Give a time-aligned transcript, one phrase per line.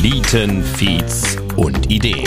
[0.00, 2.26] Flieten, Feeds und Ideen.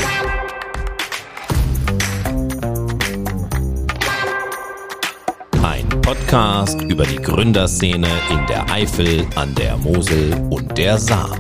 [5.64, 11.36] Ein Podcast über die Gründerszene in der Eifel, an der Mosel und der Saar.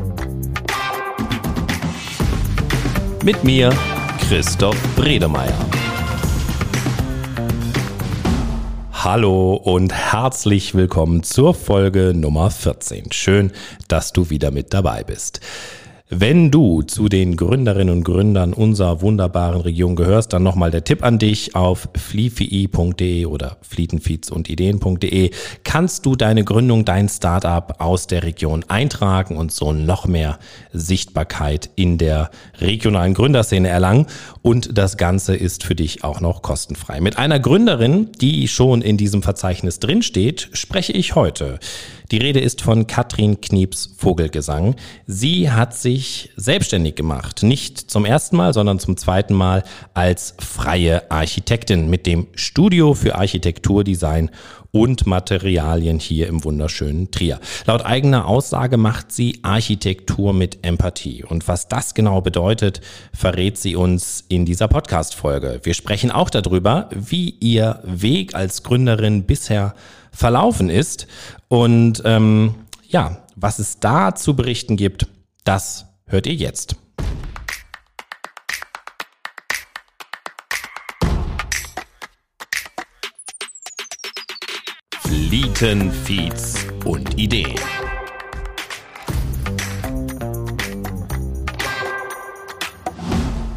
[3.23, 3.71] Mit mir,
[4.27, 5.53] Christoph Bredemeier.
[8.91, 13.11] Hallo und herzlich willkommen zur Folge Nummer 14.
[13.11, 13.51] Schön,
[13.87, 15.41] dass du wieder mit dabei bist.
[16.15, 21.03] Wenn du zu den Gründerinnen und Gründern unserer wunderbaren Region gehörst, dann nochmal der Tipp
[21.03, 25.31] an dich auf flifi.de oder flietenfeeds und ideen.de
[25.63, 30.37] kannst du deine Gründung, dein Startup aus der Region eintragen und so noch mehr
[30.71, 34.05] Sichtbarkeit in der regionalen Gründerszene erlangen.
[34.43, 37.01] Und das Ganze ist für dich auch noch kostenfrei.
[37.01, 41.57] Mit einer Gründerin, die schon in diesem Verzeichnis drinsteht, spreche ich heute.
[42.13, 44.75] Die Rede ist von Katrin Knieps Vogelgesang.
[45.07, 47.41] Sie hat sich selbstständig gemacht.
[47.41, 49.63] Nicht zum ersten Mal, sondern zum zweiten Mal
[49.95, 54.29] als freie Architektin mit dem Studio für Architekturdesign
[54.73, 57.39] und Materialien hier im wunderschönen Trier.
[57.67, 61.23] Laut eigener Aussage macht sie Architektur mit Empathie.
[61.23, 62.81] Und was das genau bedeutet,
[63.13, 65.59] verrät sie uns in dieser Podcast-Folge.
[65.61, 69.75] Wir sprechen auch darüber, wie ihr Weg als Gründerin bisher
[70.11, 71.05] verlaufen ist.
[71.49, 72.55] Und ähm,
[72.87, 75.05] ja, was es da zu berichten gibt,
[75.43, 76.77] das hört ihr jetzt.
[85.53, 87.59] Flieten, Feeds und Ideen.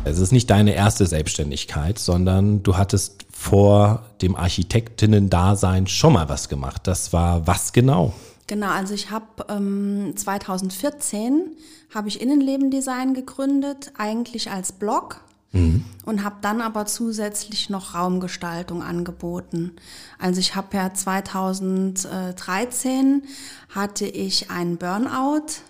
[0.04, 6.50] Es ist nicht deine erste Selbstständigkeit, sondern du hattest vor dem Architektinnen-Dasein schon mal was
[6.50, 6.86] gemacht.
[6.86, 8.12] Das war was genau?
[8.46, 11.56] Genau, also ich habe ähm, 2014
[11.94, 15.22] habe ich Innenlebendesign gegründet, eigentlich als Blog
[15.56, 15.84] mhm.
[16.04, 19.72] und habe dann aber zusätzlich noch Raumgestaltung angeboten.
[20.18, 23.22] Also ich habe ja 2013
[23.70, 25.62] hatte ich einen Burnout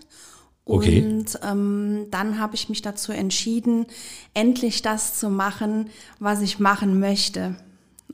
[0.69, 1.01] Okay.
[1.01, 3.87] Und ähm, dann habe ich mich dazu entschieden,
[4.35, 7.55] endlich das zu machen, was ich machen möchte.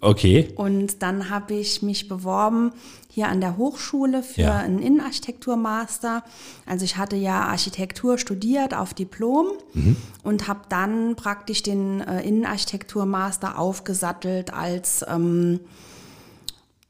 [0.02, 0.48] Okay.
[0.56, 2.72] Und dann habe ich mich beworben
[3.08, 4.56] hier an der Hochschule für ja.
[4.58, 6.24] einen Innenarchitekturmaster.
[6.66, 9.96] Also ich hatte ja Architektur studiert auf Diplom mhm.
[10.24, 15.60] und habe dann praktisch den äh, Innenarchitekturmaster aufgesattelt als ähm,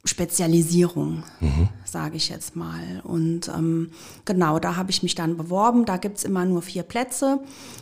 [0.07, 1.69] Spezialisierung, mhm.
[1.85, 3.03] sage ich jetzt mal.
[3.05, 3.91] Und ähm,
[4.25, 5.85] genau, da habe ich mich dann beworben.
[5.85, 7.41] Da gibt es immer nur vier Plätze.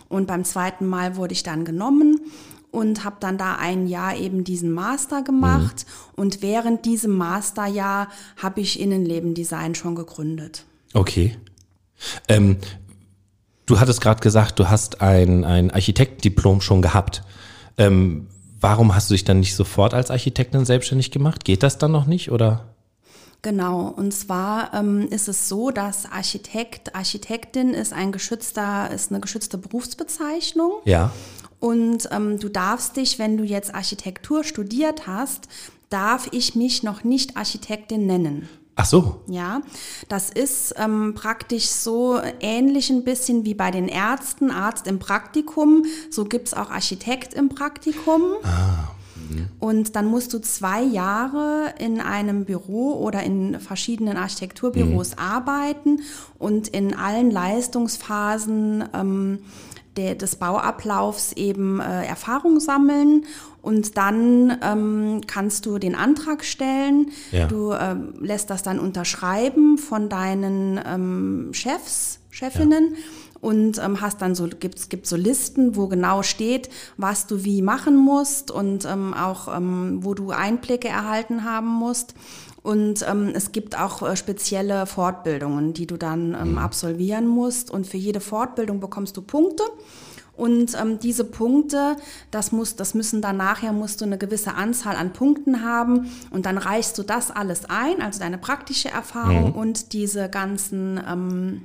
[0.09, 2.19] Und beim zweiten Mal wurde ich dann genommen
[2.71, 5.87] und habe dann da ein Jahr eben diesen Master gemacht.
[5.87, 6.23] Mhm.
[6.23, 10.65] Und während diesem Masterjahr habe ich Innenlebendesign schon gegründet.
[10.95, 11.37] Okay.
[12.29, 12.59] Ähm,
[13.67, 17.23] du hattest gerade gesagt, du hast ein, ein Architektendiplom schon gehabt.
[17.77, 18.29] Ähm,
[18.61, 21.45] Warum hast du dich dann nicht sofort als Architektin selbstständig gemacht?
[21.45, 22.67] Geht das dann noch nicht oder?
[23.43, 29.21] Genau, und zwar ähm, ist es so, dass Architekt, Architektin ist ein geschützter, ist eine
[29.21, 30.73] geschützte Berufsbezeichnung.
[30.85, 31.11] Ja.
[31.61, 35.49] Und ähm, du darfst dich, wenn du jetzt Architektur studiert hast,
[35.91, 38.49] darf ich mich noch nicht Architektin nennen.
[38.77, 39.21] Ach so.
[39.27, 39.61] Ja,
[40.09, 45.85] das ist ähm, praktisch so ähnlich ein bisschen wie bei den Ärzten, Arzt im Praktikum.
[46.11, 48.23] So gibt es auch Architekt im Praktikum.
[48.43, 48.95] Ah.
[49.59, 55.19] Und dann musst du zwei Jahre in einem Büro oder in verschiedenen Architekturbüros mhm.
[55.19, 56.01] arbeiten
[56.39, 59.39] und in allen Leistungsphasen ähm,
[59.97, 63.25] der, des Bauablaufs eben äh, Erfahrung sammeln
[63.63, 67.11] und dann ähm, kannst du den Antrag stellen.
[67.33, 67.47] Ja.
[67.47, 72.95] Du äh, lässt das dann unterschreiben von deinen ähm, Chefs, Chefinnen.
[72.95, 73.01] Ja.
[73.43, 76.69] Und ähm, hast dann so, gibt gibt so Listen, wo genau steht,
[76.99, 82.13] was du wie machen musst und ähm, auch, ähm, wo du Einblicke erhalten haben musst.
[82.63, 86.59] Und ähm, es gibt auch äh, spezielle Fortbildungen, die du dann ähm, mhm.
[86.59, 87.71] absolvieren musst.
[87.71, 89.65] Und für jede Fortbildung bekommst du Punkte.
[90.37, 91.97] Und ähm, diese Punkte,
[92.31, 96.11] das, muss, das müssen dann nachher, musst du eine gewisse Anzahl an Punkten haben.
[96.31, 99.55] Und dann reichst du das alles ein, also deine praktische Erfahrung mhm.
[99.55, 101.01] und diese ganzen...
[101.07, 101.63] Ähm,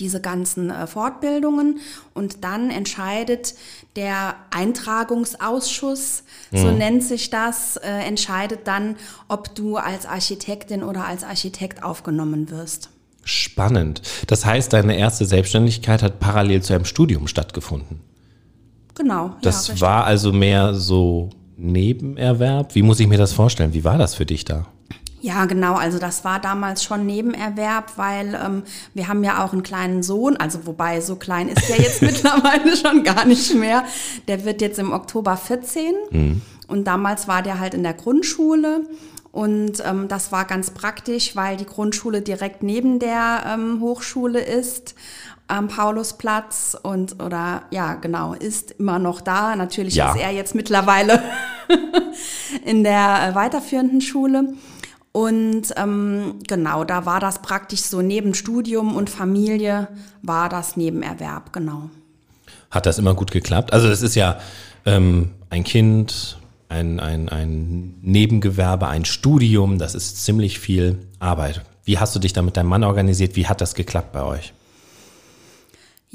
[0.00, 1.78] diese ganzen äh, Fortbildungen
[2.12, 3.54] und dann entscheidet
[3.96, 6.58] der Eintragungsausschuss, mhm.
[6.58, 8.96] so nennt sich das, äh, entscheidet dann,
[9.28, 12.90] ob du als Architektin oder als Architekt aufgenommen wirst.
[13.24, 14.02] Spannend.
[14.28, 18.00] Das heißt, deine erste Selbstständigkeit hat parallel zu einem Studium stattgefunden.
[18.94, 19.34] Genau.
[19.42, 22.74] Das ja, war also mehr so Nebenerwerb.
[22.74, 23.74] Wie muss ich mir das vorstellen?
[23.74, 24.66] Wie war das für dich da?
[25.26, 25.74] Ja, genau.
[25.74, 28.62] Also das war damals schon Nebenerwerb, weil ähm,
[28.94, 32.76] wir haben ja auch einen kleinen Sohn, also wobei so klein ist der jetzt mittlerweile
[32.76, 33.82] schon gar nicht mehr.
[34.28, 36.42] Der wird jetzt im Oktober 14 mhm.
[36.68, 38.82] und damals war der halt in der Grundschule.
[39.32, 44.94] Und ähm, das war ganz praktisch, weil die Grundschule direkt neben der ähm, Hochschule ist
[45.48, 49.56] am Paulusplatz und oder ja genau ist immer noch da.
[49.56, 50.12] Natürlich ja.
[50.12, 51.20] ist er jetzt mittlerweile
[52.64, 54.54] in der äh, weiterführenden Schule.
[55.16, 59.88] Und ähm, genau, da war das praktisch so neben Studium und Familie
[60.20, 61.88] war das Nebenerwerb, genau.
[62.70, 63.72] Hat das immer gut geklappt?
[63.72, 64.38] Also das ist ja
[64.84, 66.36] ähm, ein Kind,
[66.68, 71.62] ein, ein, ein Nebengewerbe, ein Studium, das ist ziemlich viel Arbeit.
[71.86, 73.36] Wie hast du dich da mit deinem Mann organisiert?
[73.36, 74.52] Wie hat das geklappt bei euch?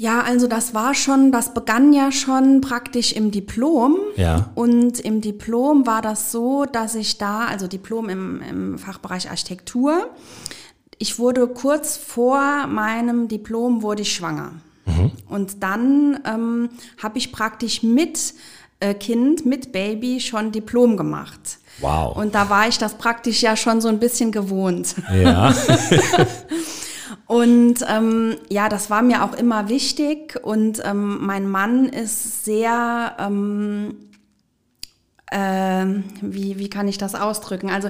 [0.02, 3.98] Ja, also das war schon, das begann ja schon praktisch im Diplom.
[4.16, 4.50] Ja.
[4.56, 10.10] Und im Diplom war das so, dass ich da, also Diplom im, im Fachbereich Architektur,
[10.98, 14.54] ich wurde kurz vor meinem Diplom wurde ich schwanger.
[14.86, 15.12] Mhm.
[15.28, 16.70] Und dann ähm,
[17.00, 18.34] habe ich praktisch mit
[18.80, 21.58] äh, Kind, mit Baby schon Diplom gemacht.
[21.80, 22.16] Wow.
[22.16, 24.96] Und da war ich das praktisch ja schon so ein bisschen gewohnt.
[25.14, 25.54] Ja.
[27.32, 30.38] Und ähm, ja, das war mir auch immer wichtig.
[30.42, 33.94] Und ähm, mein Mann ist sehr, ähm,
[35.30, 35.86] äh,
[36.20, 37.70] wie, wie kann ich das ausdrücken?
[37.70, 37.88] Also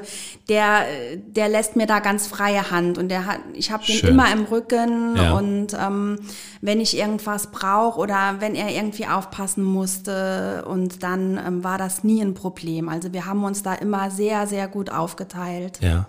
[0.49, 0.85] der,
[1.27, 4.45] der lässt mir da ganz freie Hand und der hat, ich habe den immer im
[4.45, 5.33] Rücken ja.
[5.33, 6.21] und ähm,
[6.61, 12.05] wenn ich irgendwas brauche oder wenn er irgendwie aufpassen musste und dann ähm, war das
[12.05, 12.89] nie ein Problem.
[12.89, 15.81] Also wir haben uns da immer sehr, sehr gut aufgeteilt.
[15.81, 16.07] Ja.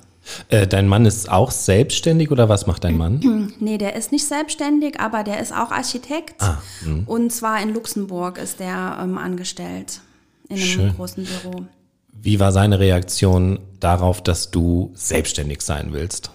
[0.49, 3.53] Äh, dein Mann ist auch selbstständig oder was macht dein Mann?
[3.59, 6.41] Nee, der ist nicht selbstständig, aber der ist auch Architekt.
[6.41, 7.03] Ah, hm.
[7.05, 10.01] und zwar in Luxemburg ist der ähm, angestellt,
[10.49, 10.95] in einem Schön.
[10.95, 11.65] großen Büro.
[12.11, 16.31] Wie war seine Reaktion darauf, dass du selbstständig sein willst?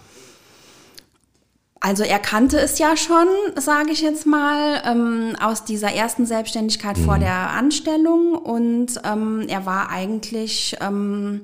[1.80, 6.98] Also er kannte es ja schon, sage ich jetzt mal, ähm, aus dieser ersten Selbstständigkeit
[6.98, 7.04] mhm.
[7.04, 11.40] vor der Anstellung und ähm, er war eigentlich ähm,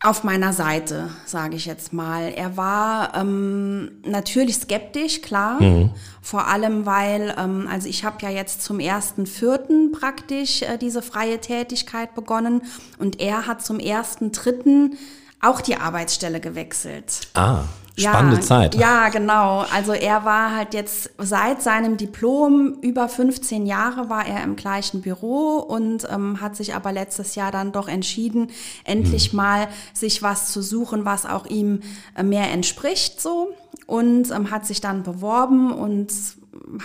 [0.00, 2.32] auf meiner Seite, sage ich jetzt mal.
[2.32, 5.60] Er war ähm, natürlich skeptisch, klar.
[5.60, 5.90] Mhm.
[6.22, 11.02] Vor allem, weil, ähm, also ich habe ja jetzt zum ersten Vierten praktisch äh, diese
[11.02, 12.62] freie Tätigkeit begonnen
[12.98, 14.96] und er hat zum ersten Dritten
[15.40, 17.28] auch die Arbeitsstelle gewechselt.
[17.34, 17.64] Ah.
[17.98, 18.74] Spannende ja, Zeit.
[18.76, 19.64] Ja, genau.
[19.74, 25.00] Also er war halt jetzt seit seinem Diplom über 15 Jahre war er im gleichen
[25.00, 28.50] Büro und ähm, hat sich aber letztes Jahr dann doch entschieden,
[28.84, 29.36] endlich hm.
[29.36, 31.80] mal sich was zu suchen, was auch ihm
[32.16, 33.48] äh, mehr entspricht so
[33.86, 36.12] und ähm, hat sich dann beworben und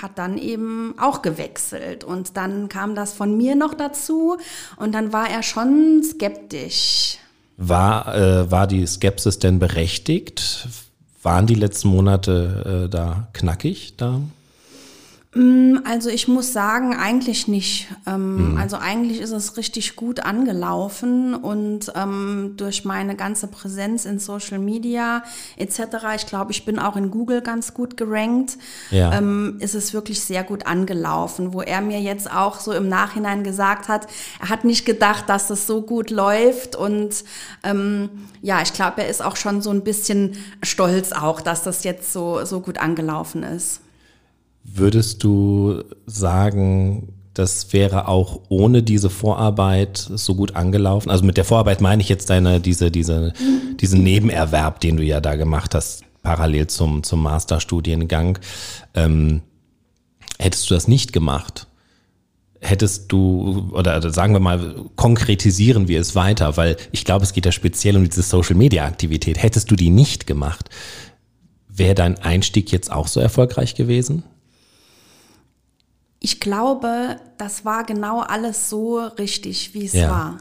[0.01, 4.37] hat dann eben auch gewechselt und dann kam das von mir noch dazu
[4.77, 7.19] und dann war er schon skeptisch.
[7.57, 10.67] War, äh, war die Skepsis denn berechtigt?
[11.21, 14.19] Waren die letzten Monate äh, da knackig da?
[15.35, 17.87] Mm, also ich muss sagen, eigentlich nicht.
[18.05, 18.57] Ähm, mhm.
[18.57, 24.59] Also eigentlich ist es richtig gut angelaufen und ähm, durch meine ganze Präsenz in Social
[24.59, 25.23] Media
[25.57, 25.79] etc.,
[26.15, 28.57] ich glaube, ich bin auch in Google ganz gut gerankt,
[28.91, 29.11] ja.
[29.13, 33.43] ähm, ist es wirklich sehr gut angelaufen, wo er mir jetzt auch so im Nachhinein
[33.43, 34.07] gesagt hat,
[34.39, 37.23] er hat nicht gedacht, dass das so gut läuft und
[37.63, 38.09] ähm,
[38.43, 42.13] ja, ich glaube, er ist auch schon so ein bisschen stolz auch, dass das jetzt
[42.13, 43.81] so, so gut angelaufen ist.
[44.63, 51.09] Würdest du sagen, das wäre auch ohne diese Vorarbeit so gut angelaufen?
[51.09, 53.33] Also mit der Vorarbeit meine ich jetzt deine, diese, diese,
[53.79, 58.39] diesen Nebenerwerb, den du ja da gemacht hast, parallel zum, zum Masterstudiengang.
[58.93, 59.41] Ähm,
[60.39, 61.67] hättest du das nicht gemacht?
[62.61, 67.45] Hättest du, oder sagen wir mal, konkretisieren wir es weiter, weil ich glaube, es geht
[67.45, 69.41] ja speziell um diese Social-Media-Aktivität.
[69.41, 70.69] Hättest du die nicht gemacht,
[71.67, 74.23] wäre dein Einstieg jetzt auch so erfolgreich gewesen?
[76.23, 80.09] Ich glaube, das war genau alles so richtig, wie es ja.
[80.09, 80.37] war.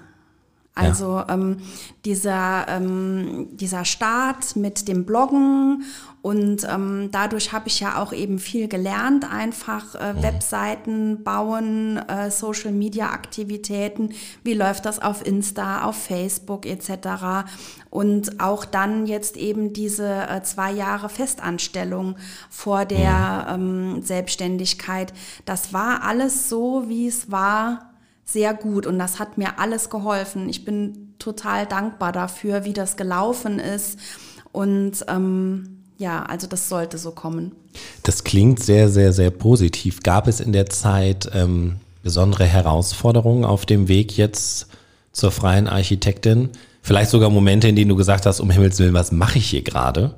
[0.75, 1.27] Also ja.
[1.29, 1.59] ähm,
[2.05, 5.85] dieser, ähm, dieser Start mit dem Bloggen
[6.23, 10.23] und ähm, dadurch habe ich ja auch eben viel gelernt, einfach äh, mhm.
[10.23, 14.15] Webseiten bauen, äh, Social-Media-Aktivitäten,
[14.45, 17.51] wie läuft das auf Insta, auf Facebook etc.
[17.91, 22.17] Und auch dann jetzt eben diese äh, zwei Jahre Festanstellung
[22.49, 23.97] vor der mhm.
[23.97, 25.13] ähm, Selbstständigkeit.
[25.45, 27.92] Das war alles so, wie es war
[28.25, 30.49] sehr gut und das hat mir alles geholfen.
[30.49, 33.99] Ich bin total dankbar dafür, wie das gelaufen ist
[34.53, 37.53] und ähm, ja, also das sollte so kommen.
[38.03, 40.03] Das klingt sehr, sehr, sehr positiv.
[40.03, 44.67] Gab es in der Zeit ähm, besondere Herausforderungen auf dem Weg jetzt
[45.13, 46.51] zur freien Architektin?
[46.83, 49.63] Vielleicht sogar Momente, in denen du gesagt hast, um Himmels Willen, was mache ich hier
[49.63, 50.15] gerade?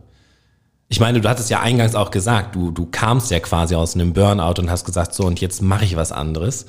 [0.88, 4.12] Ich meine, du hattest ja eingangs auch gesagt, du, du kamst ja quasi aus einem
[4.14, 6.66] Burnout und hast gesagt, so und jetzt mache ich was anderes.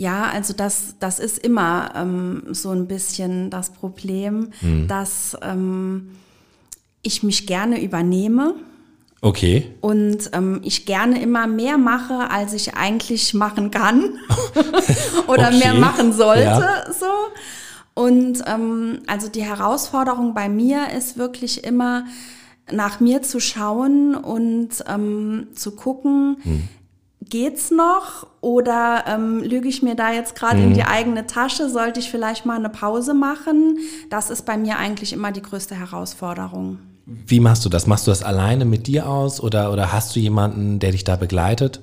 [0.00, 4.88] Ja, also das, das ist immer ähm, so ein bisschen das Problem, mhm.
[4.88, 6.12] dass ähm,
[7.02, 8.54] ich mich gerne übernehme.
[9.20, 9.70] Okay.
[9.82, 14.18] Und ähm, ich gerne immer mehr mache, als ich eigentlich machen kann
[15.26, 15.58] oder okay.
[15.58, 16.44] mehr machen sollte.
[16.44, 16.84] Ja.
[16.90, 18.02] So.
[18.02, 22.06] Und ähm, also die Herausforderung bei mir ist wirklich immer,
[22.70, 26.68] nach mir zu schauen und ähm, zu gucken, hm.
[27.30, 30.68] Geht's noch oder ähm, lüge ich mir da jetzt gerade hm.
[30.68, 31.70] in die eigene Tasche?
[31.70, 33.78] Sollte ich vielleicht mal eine Pause machen?
[34.10, 36.78] Das ist bei mir eigentlich immer die größte Herausforderung.
[37.06, 37.86] Wie machst du das?
[37.86, 41.16] Machst du das alleine mit dir aus oder, oder hast du jemanden, der dich da
[41.16, 41.80] begleitet?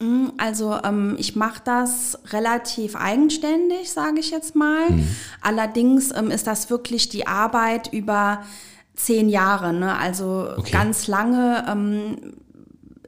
[0.00, 4.90] Mm, also ähm, ich mache das relativ eigenständig, sage ich jetzt mal.
[4.90, 5.08] Mhm.
[5.42, 8.42] Allerdings ähm, ist das wirklich die Arbeit über
[8.94, 9.96] zehn Jahre, ne?
[9.96, 10.72] also okay.
[10.72, 11.64] ganz lange.
[11.68, 12.16] Ähm,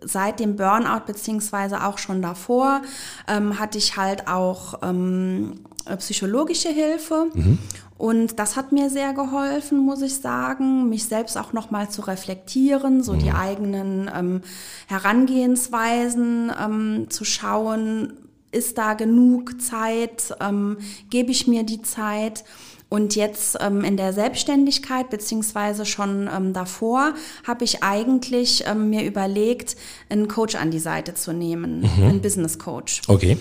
[0.04, 2.82] seit dem Burnout beziehungsweise auch schon davor
[3.28, 5.60] ähm, hatte ich halt auch ähm,
[5.98, 7.26] psychologische Hilfe.
[7.34, 7.58] Mhm.
[7.98, 13.02] Und das hat mir sehr geholfen, muss ich sagen, mich selbst auch nochmal zu reflektieren,
[13.02, 13.18] so mhm.
[13.20, 14.40] die eigenen ähm,
[14.88, 18.14] Herangehensweisen ähm, zu schauen,
[18.50, 20.78] ist da genug Zeit, ähm,
[21.10, 22.44] gebe ich mir die Zeit.
[22.92, 29.02] Und jetzt ähm, in der Selbstständigkeit beziehungsweise schon ähm, davor habe ich eigentlich ähm, mir
[29.02, 29.76] überlegt,
[30.10, 32.04] einen Coach an die Seite zu nehmen, mhm.
[32.04, 33.00] einen Business Coach.
[33.08, 33.38] Okay.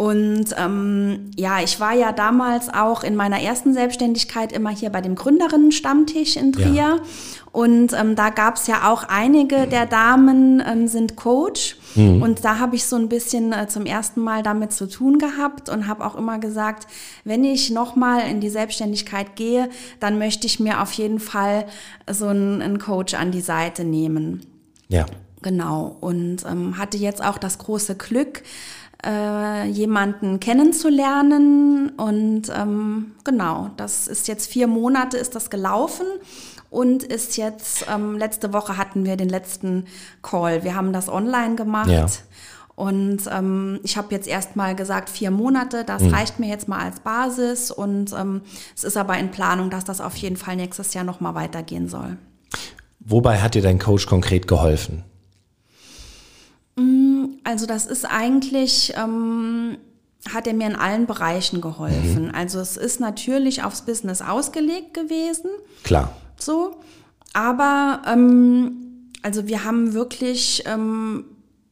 [0.00, 5.02] Und ähm, ja, ich war ja damals auch in meiner ersten Selbstständigkeit immer hier bei
[5.02, 6.72] dem Gründerinnen-Stammtisch in Trier.
[6.72, 6.96] Ja.
[7.52, 11.76] Und ähm, da gab es ja auch einige der Damen ähm, sind Coach.
[11.96, 12.22] Mhm.
[12.22, 15.68] Und da habe ich so ein bisschen äh, zum ersten Mal damit zu tun gehabt
[15.68, 16.86] und habe auch immer gesagt,
[17.24, 21.66] wenn ich nochmal in die Selbstständigkeit gehe, dann möchte ich mir auf jeden Fall
[22.10, 24.46] so einen, einen Coach an die Seite nehmen.
[24.88, 25.04] Ja.
[25.42, 25.96] Genau.
[26.00, 28.42] Und ähm, hatte jetzt auch das große Glück,
[29.04, 31.90] äh, jemanden kennenzulernen.
[31.96, 36.06] Und ähm, genau, das ist jetzt vier Monate ist das gelaufen
[36.70, 39.86] und ist jetzt, ähm, letzte Woche hatten wir den letzten
[40.22, 40.62] Call.
[40.64, 41.90] Wir haben das online gemacht.
[41.90, 42.06] Ja.
[42.76, 46.14] Und ähm, ich habe jetzt erst mal gesagt, vier Monate, das mhm.
[46.14, 47.70] reicht mir jetzt mal als Basis.
[47.70, 48.40] Und ähm,
[48.74, 52.16] es ist aber in Planung, dass das auf jeden Fall nächstes Jahr nochmal weitergehen soll.
[53.00, 55.04] Wobei hat dir dein Coach konkret geholfen?
[56.76, 57.19] Mm,
[57.50, 59.78] also das ist eigentlich, ähm,
[60.32, 62.26] hat er mir in allen Bereichen geholfen.
[62.26, 62.34] Mhm.
[62.34, 65.50] Also es ist natürlich aufs Business ausgelegt gewesen.
[65.82, 66.14] Klar.
[66.38, 66.76] So.
[67.32, 71.24] Aber ähm, also wir haben wirklich ähm,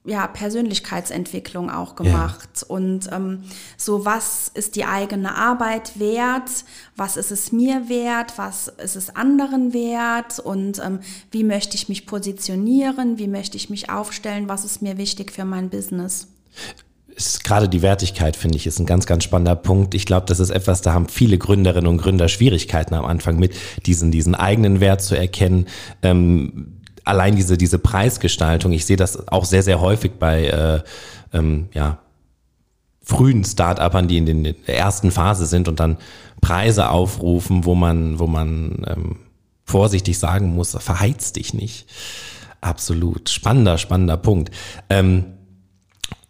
[0.09, 2.49] ja, Persönlichkeitsentwicklung auch gemacht.
[2.61, 2.67] Ja.
[2.69, 3.45] Und ähm,
[3.77, 6.51] so, was ist die eigene Arbeit wert?
[6.97, 8.35] Was ist es mir wert?
[8.37, 10.39] Was ist es anderen wert?
[10.39, 11.01] Und ähm,
[11.31, 13.19] wie möchte ich mich positionieren?
[13.19, 14.49] Wie möchte ich mich aufstellen?
[14.49, 16.29] Was ist mir wichtig für mein Business?
[17.19, 19.95] ist gerade die Wertigkeit, finde ich, ist ein ganz, ganz spannender Punkt.
[19.95, 23.55] Ich glaube, das ist etwas, da haben viele Gründerinnen und Gründer Schwierigkeiten am Anfang mit,
[23.87, 25.67] diesen, diesen eigenen Wert zu erkennen.
[26.03, 26.78] Ähm,
[27.09, 30.83] allein diese, diese Preisgestaltung, ich sehe das auch sehr, sehr häufig bei äh,
[31.33, 31.99] ähm, ja,
[33.03, 35.97] frühen Start-Upern, die in, den, in der ersten Phase sind und dann
[36.41, 39.17] Preise aufrufen, wo man, wo man ähm,
[39.65, 41.87] vorsichtig sagen muss, verheiz dich nicht.
[42.61, 43.31] Absolut.
[43.31, 44.51] Spannender, spannender Punkt.
[44.91, 45.25] Ähm,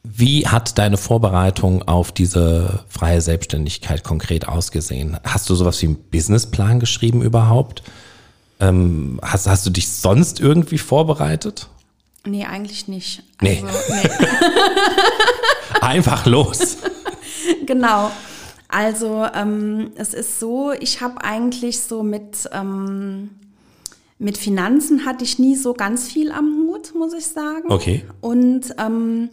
[0.05, 5.19] wie hat deine Vorbereitung auf diese freie Selbstständigkeit konkret ausgesehen?
[5.25, 7.83] Hast du sowas wie einen Businessplan geschrieben überhaupt?
[8.61, 11.69] Ähm, hast, hast du dich sonst irgendwie vorbereitet?
[12.25, 13.23] Nee, eigentlich nicht.
[13.41, 13.65] Nee.
[13.65, 14.11] Also, nee.
[15.81, 16.79] Einfach los.
[17.67, 18.11] genau.
[18.69, 23.31] Also ähm, es ist so, ich habe eigentlich so mit, ähm,
[24.19, 27.71] mit Finanzen hatte ich nie so ganz viel am Hut, muss ich sagen.
[27.71, 28.05] Okay.
[28.21, 29.31] Und ähm,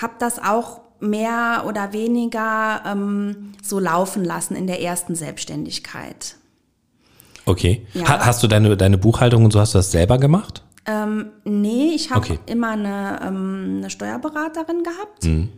[0.00, 6.36] habe das auch mehr oder weniger ähm, so laufen lassen in der ersten Selbstständigkeit.
[7.46, 7.86] Okay.
[7.94, 8.26] Ja.
[8.26, 10.62] hast du deine, deine Buchhaltung und so, hast du das selber gemacht?
[10.84, 12.38] Ähm, nee, ich habe okay.
[12.46, 15.24] immer eine, ähm, eine Steuerberaterin gehabt.
[15.24, 15.48] Mhm.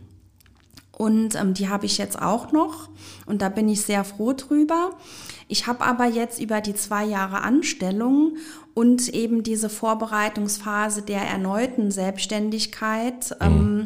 [0.91, 2.89] Und ähm, die habe ich jetzt auch noch.
[3.25, 4.91] Und da bin ich sehr froh drüber.
[5.47, 8.37] Ich habe aber jetzt über die zwei Jahre Anstellung
[8.73, 13.45] und eben diese Vorbereitungsphase der erneuten Selbstständigkeit mhm.
[13.45, 13.78] ähm,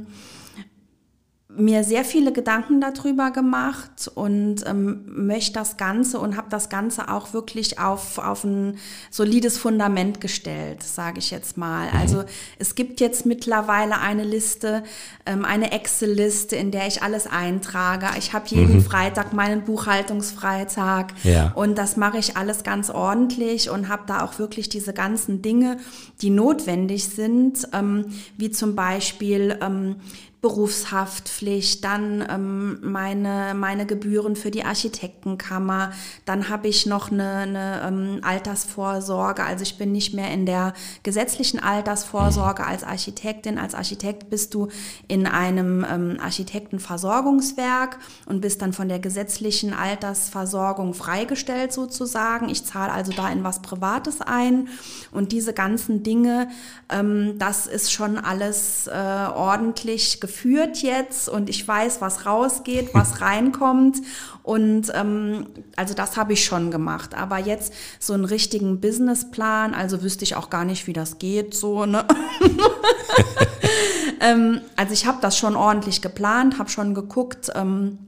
[1.55, 7.09] mir sehr viele Gedanken darüber gemacht und ähm, möchte das Ganze und habe das Ganze
[7.09, 8.77] auch wirklich auf, auf ein
[9.11, 11.91] solides Fundament gestellt, sage ich jetzt mal.
[11.91, 11.97] Mhm.
[11.99, 12.23] Also
[12.57, 14.83] es gibt jetzt mittlerweile eine Liste,
[15.25, 18.07] ähm, eine Excel-Liste, in der ich alles eintrage.
[18.17, 18.83] Ich habe jeden mhm.
[18.83, 21.51] Freitag meinen Buchhaltungsfreitag ja.
[21.53, 25.77] und das mache ich alles ganz ordentlich und habe da auch wirklich diese ganzen Dinge,
[26.21, 28.05] die notwendig sind, ähm,
[28.37, 29.97] wie zum Beispiel ähm,
[30.43, 35.93] Berufshaftpflicht, dann ähm, meine, meine Gebühren für die Architektenkammer,
[36.25, 40.73] dann habe ich noch eine, eine ähm, Altersvorsorge, also ich bin nicht mehr in der
[41.01, 43.57] gesetzlichen Altersvorsorge als Architektin.
[43.57, 44.67] Als Architekt bist du
[45.07, 52.49] in einem ähm, Architektenversorgungswerk und bist dann von der gesetzlichen Altersversorgung freigestellt sozusagen.
[52.49, 54.67] Ich zahle also da in was Privates ein
[55.11, 56.49] und diese ganzen Dinge,
[56.89, 62.89] ähm, das ist schon alles äh, ordentlich geführt geführt jetzt und ich weiß, was rausgeht,
[62.93, 64.01] was reinkommt.
[64.41, 67.15] Und ähm, also das habe ich schon gemacht.
[67.15, 71.53] Aber jetzt so einen richtigen Businessplan, also wüsste ich auch gar nicht, wie das geht.
[71.53, 72.05] So, ne?
[74.19, 77.51] ähm, also ich habe das schon ordentlich geplant, habe schon geguckt.
[77.55, 77.99] Ähm,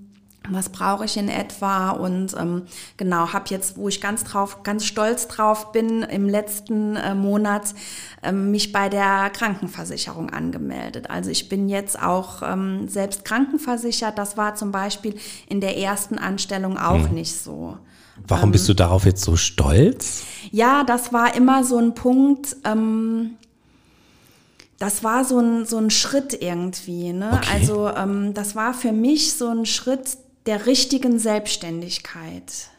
[0.49, 2.63] was brauche ich in etwa und ähm,
[2.97, 7.73] genau habe jetzt, wo ich ganz drauf, ganz stolz drauf bin, im letzten äh, Monat
[8.23, 11.09] ähm, mich bei der Krankenversicherung angemeldet.
[11.09, 14.17] Also ich bin jetzt auch ähm, selbst krankenversichert.
[14.17, 15.15] Das war zum Beispiel
[15.47, 17.13] in der ersten Anstellung auch hm.
[17.13, 17.77] nicht so.
[18.27, 20.23] Warum bist du ähm, darauf jetzt so stolz?
[20.51, 22.55] Ja, das war immer so ein Punkt.
[22.63, 23.31] Ähm,
[24.79, 27.13] das war so ein, so ein Schritt irgendwie.
[27.13, 27.31] Ne?
[27.33, 27.49] Okay.
[27.53, 32.69] Also ähm, das war für mich so ein Schritt, der richtigen Selbstständigkeit.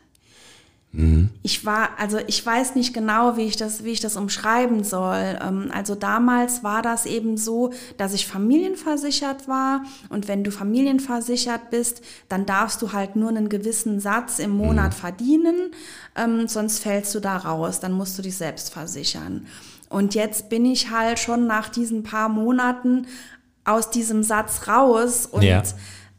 [0.97, 1.29] Mhm.
[1.43, 5.39] Ich war, also ich weiß nicht genau, wie ich das, wie ich das umschreiben soll.
[5.43, 11.71] Ähm, also damals war das eben so, dass ich familienversichert war und wenn du familienversichert
[11.71, 14.97] bist, dann darfst du halt nur einen gewissen Satz im Monat mhm.
[14.97, 15.71] verdienen,
[16.15, 19.47] ähm, sonst fällst du da raus, dann musst du dich selbst versichern.
[19.91, 23.07] Und jetzt bin ich halt schon nach diesen paar Monaten
[23.65, 25.63] aus diesem Satz raus und ja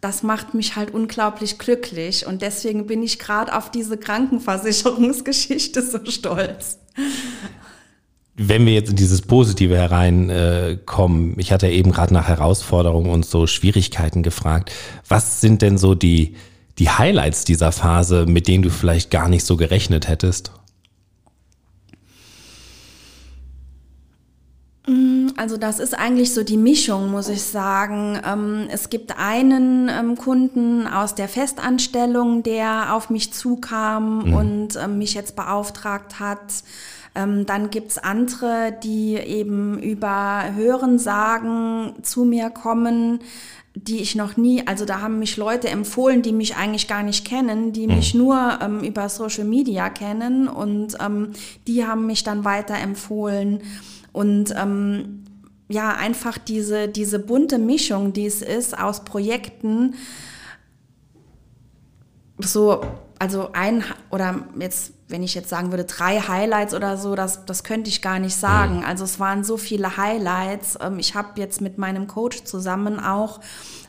[0.02, 6.00] das macht mich halt unglaublich glücklich und deswegen bin ich gerade auf diese Krankenversicherungsgeschichte so
[6.06, 6.80] stolz.
[8.36, 13.26] Wenn wir jetzt in dieses Positive hereinkommen, äh, ich hatte eben gerade nach Herausforderungen und
[13.26, 14.72] so Schwierigkeiten gefragt.
[15.08, 16.36] Was sind denn so die,
[16.78, 20.52] die Highlights dieser Phase, mit denen du vielleicht gar nicht so gerechnet hättest?
[25.38, 28.20] Also das ist eigentlich so die Mischung, muss ich sagen.
[28.26, 34.34] Ähm, es gibt einen ähm, Kunden aus der Festanstellung, der auf mich zukam mhm.
[34.34, 36.64] und ähm, mich jetzt beauftragt hat.
[37.16, 43.22] Dann gibt's andere, die eben über Hörensagen zu mir kommen,
[43.86, 47.26] die ich noch nie, also da haben mich Leute empfohlen, die mich eigentlich gar nicht
[47.26, 47.96] kennen, die mhm.
[47.96, 51.32] mich nur ähm, über Social Media kennen und ähm,
[51.68, 53.62] die haben mich dann weiter empfohlen.
[54.14, 55.24] Und ähm,
[55.70, 59.96] ja, einfach diese, diese bunte Mischung, die es ist aus Projekten,
[62.40, 62.82] so,
[63.20, 67.64] also ein oder jetzt, wenn ich jetzt sagen würde, drei Highlights oder so, das, das
[67.64, 68.80] könnte ich gar nicht sagen.
[68.80, 68.86] Mhm.
[68.86, 70.78] Also es waren so viele Highlights.
[70.82, 73.40] Ähm, ich habe jetzt mit meinem Coach zusammen auch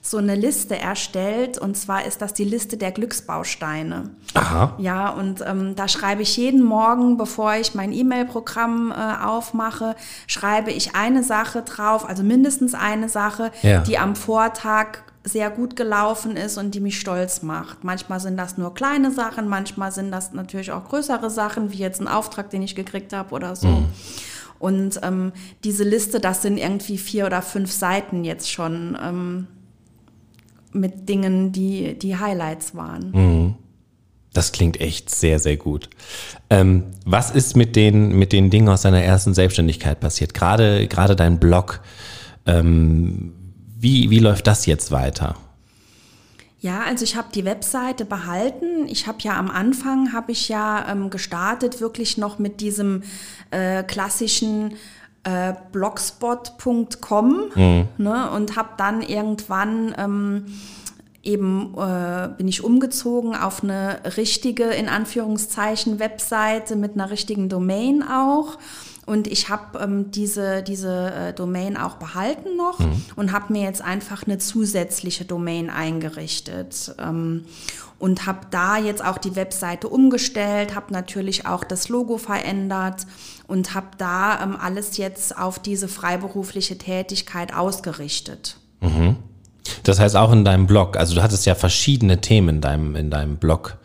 [0.01, 4.11] so eine Liste erstellt und zwar ist das die Liste der Glücksbausteine.
[4.35, 4.75] Aha.
[4.79, 10.71] Ja, und ähm, da schreibe ich jeden Morgen, bevor ich mein E-Mail-Programm äh, aufmache, schreibe
[10.71, 13.81] ich eine Sache drauf, also mindestens eine Sache, ja.
[13.81, 17.85] die am Vortag sehr gut gelaufen ist und die mich stolz macht.
[17.85, 22.01] Manchmal sind das nur kleine Sachen, manchmal sind das natürlich auch größere Sachen, wie jetzt
[22.01, 23.69] ein Auftrag, den ich gekriegt habe oder so.
[23.69, 23.87] Mhm.
[24.59, 28.99] Und ähm, diese Liste, das sind irgendwie vier oder fünf Seiten jetzt schon.
[29.01, 29.47] Ähm,
[30.73, 33.11] mit Dingen, die die Highlights waren.
[33.13, 33.55] Mhm.
[34.33, 35.89] Das klingt echt sehr, sehr gut.
[36.51, 40.35] Ähm, was ist mit den, mit den Dingen aus deiner ersten Selbstständigkeit passiert?
[40.35, 41.81] Gerade, gerade dein Blog.
[42.47, 43.33] Ähm,
[43.81, 45.37] wie, wie läuft das jetzt weiter?
[46.61, 48.89] Ja, also ich habe die Webseite behalten.
[48.89, 53.05] Ich habe ja am Anfang, habe ich ja ähm, gestartet, wirklich noch mit diesem
[53.53, 54.75] äh, klassischen
[55.23, 57.89] äh, blogspot.com mhm.
[57.99, 60.47] ne, und habe dann irgendwann ähm,
[61.23, 68.03] eben äh, bin ich umgezogen auf eine richtige, in Anführungszeichen, Webseite mit einer richtigen Domain
[68.03, 68.59] auch.
[69.09, 73.03] Und ich habe ähm, diese, diese äh, Domain auch behalten noch mhm.
[73.17, 76.95] und habe mir jetzt einfach eine zusätzliche Domain eingerichtet.
[76.99, 77.47] Ähm,
[77.99, 83.07] und habe da jetzt auch die Webseite umgestellt, habe natürlich auch das Logo verändert
[83.47, 88.59] und habe da ähm, alles jetzt auf diese freiberufliche Tätigkeit ausgerichtet.
[88.83, 89.17] Mhm.
[89.85, 93.11] Das heißt auch in deinem Blog, also du hattest ja verschiedene Themen in deinem, in
[93.11, 93.79] deinem Blog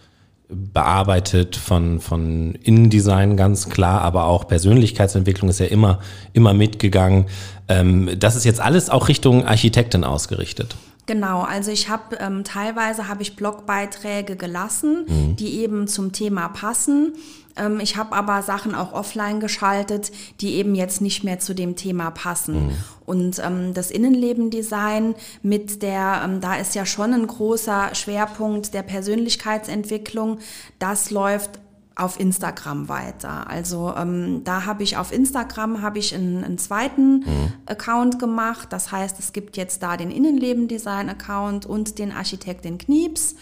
[0.56, 6.00] bearbeitet von, von Innendesign ganz klar, aber auch Persönlichkeitsentwicklung ist ja immer,
[6.34, 7.26] immer mitgegangen.
[7.68, 10.76] Ähm, das ist jetzt alles auch Richtung Architektin ausgerichtet.
[11.06, 15.36] Genau, also ich habe ähm, teilweise habe ich Blogbeiträge gelassen, mhm.
[15.36, 17.14] die eben zum Thema passen.
[17.58, 21.76] Ähm, ich habe aber Sachen auch offline geschaltet, die eben jetzt nicht mehr zu dem
[21.76, 22.68] Thema passen.
[22.68, 22.72] Mhm.
[23.06, 28.84] Und ähm, das Innenlebendesign mit der, ähm, da ist ja schon ein großer Schwerpunkt der
[28.84, 30.40] Persönlichkeitsentwicklung.
[30.80, 31.60] Das läuft
[31.96, 33.48] auf Instagram weiter.
[33.50, 37.54] Also ähm, da habe ich auf Instagram habe ich einen, einen zweiten mhm.
[37.66, 38.70] Account gemacht.
[38.72, 43.36] Das heißt, es gibt jetzt da den Innenlebendesign-Account und den Architektin Knieps.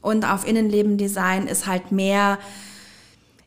[0.00, 2.38] Und auf Innenlebendesign ist halt mehr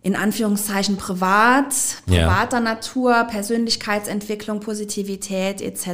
[0.03, 1.73] in Anführungszeichen privat,
[2.05, 2.63] privater ja.
[2.63, 5.87] Natur, Persönlichkeitsentwicklung, Positivität etc.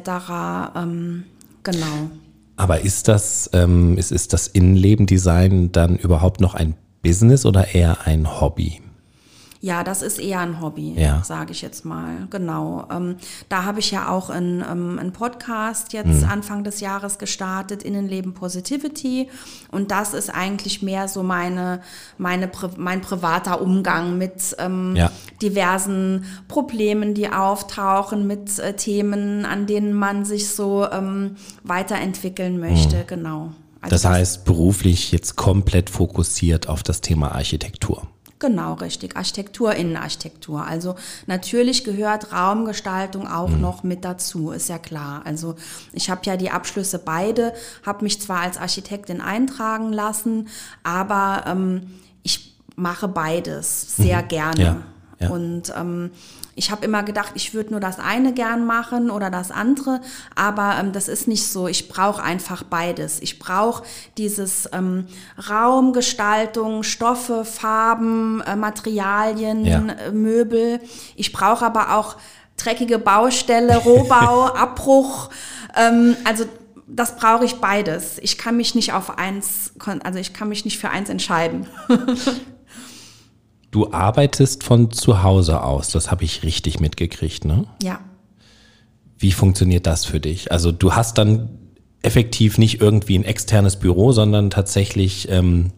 [0.76, 1.24] Ähm,
[1.64, 2.10] genau.
[2.58, 8.06] Aber ist das, ähm, ist, ist das Innenlebendesign dann überhaupt noch ein Business oder eher
[8.06, 8.82] ein Hobby?
[9.62, 11.22] Ja, das ist eher ein Hobby, ja.
[11.22, 12.28] sage ich jetzt mal.
[12.30, 12.88] Genau.
[12.90, 13.18] Ähm,
[13.50, 16.30] da habe ich ja auch einen, ähm, einen Podcast jetzt mhm.
[16.30, 19.28] Anfang des Jahres gestartet, Innenleben Positivity.
[19.70, 21.82] Und das ist eigentlich mehr so meine,
[22.18, 25.12] meine, mein privater Umgang mit ähm, ja.
[25.42, 32.96] diversen Problemen, die auftauchen, mit äh, Themen, an denen man sich so ähm, weiterentwickeln möchte.
[32.96, 33.08] Mhm.
[33.08, 33.52] Genau.
[33.82, 38.08] Also das heißt, beruflich jetzt komplett fokussiert auf das Thema Architektur.
[38.40, 39.18] Genau, richtig.
[39.18, 40.66] Architektur, Innenarchitektur.
[40.66, 40.96] Also
[41.28, 43.60] natürlich gehört Raumgestaltung auch mhm.
[43.60, 45.22] noch mit dazu, ist ja klar.
[45.26, 45.56] Also
[45.92, 47.54] ich habe ja die Abschlüsse beide,
[47.86, 50.48] habe mich zwar als Architektin eintragen lassen,
[50.84, 54.28] aber ähm, ich mache beides sehr mhm.
[54.30, 54.62] gerne.
[54.62, 54.84] Ja,
[55.20, 55.30] ja.
[55.30, 56.12] Und ähm,
[56.60, 60.02] ich habe immer gedacht, ich würde nur das eine gern machen oder das andere,
[60.36, 61.70] aber ähm, das ist nicht so.
[61.70, 63.22] Ich brauche einfach beides.
[63.22, 63.86] Ich brauche
[64.18, 65.08] dieses ähm,
[65.50, 69.80] Raumgestaltung, Stoffe, Farben, äh, Materialien, ja.
[69.80, 70.82] äh, Möbel.
[71.16, 72.18] Ich brauche aber auch
[72.58, 75.30] dreckige Baustelle, Rohbau, Abbruch.
[75.78, 76.44] Ähm, also
[76.88, 78.18] das brauche ich beides.
[78.18, 79.72] Ich kann mich nicht auf eins,
[80.04, 81.68] also ich kann mich nicht für eins entscheiden.
[83.72, 87.66] Du arbeitest von zu Hause aus, das habe ich richtig mitgekriegt, ne?
[87.84, 88.00] Ja.
[89.18, 90.52] Wie funktioniert das für dich?
[90.52, 91.50] Also du hast dann
[92.02, 95.72] effektiv nicht irgendwie ein externes Büro, sondern tatsächlich, ähm,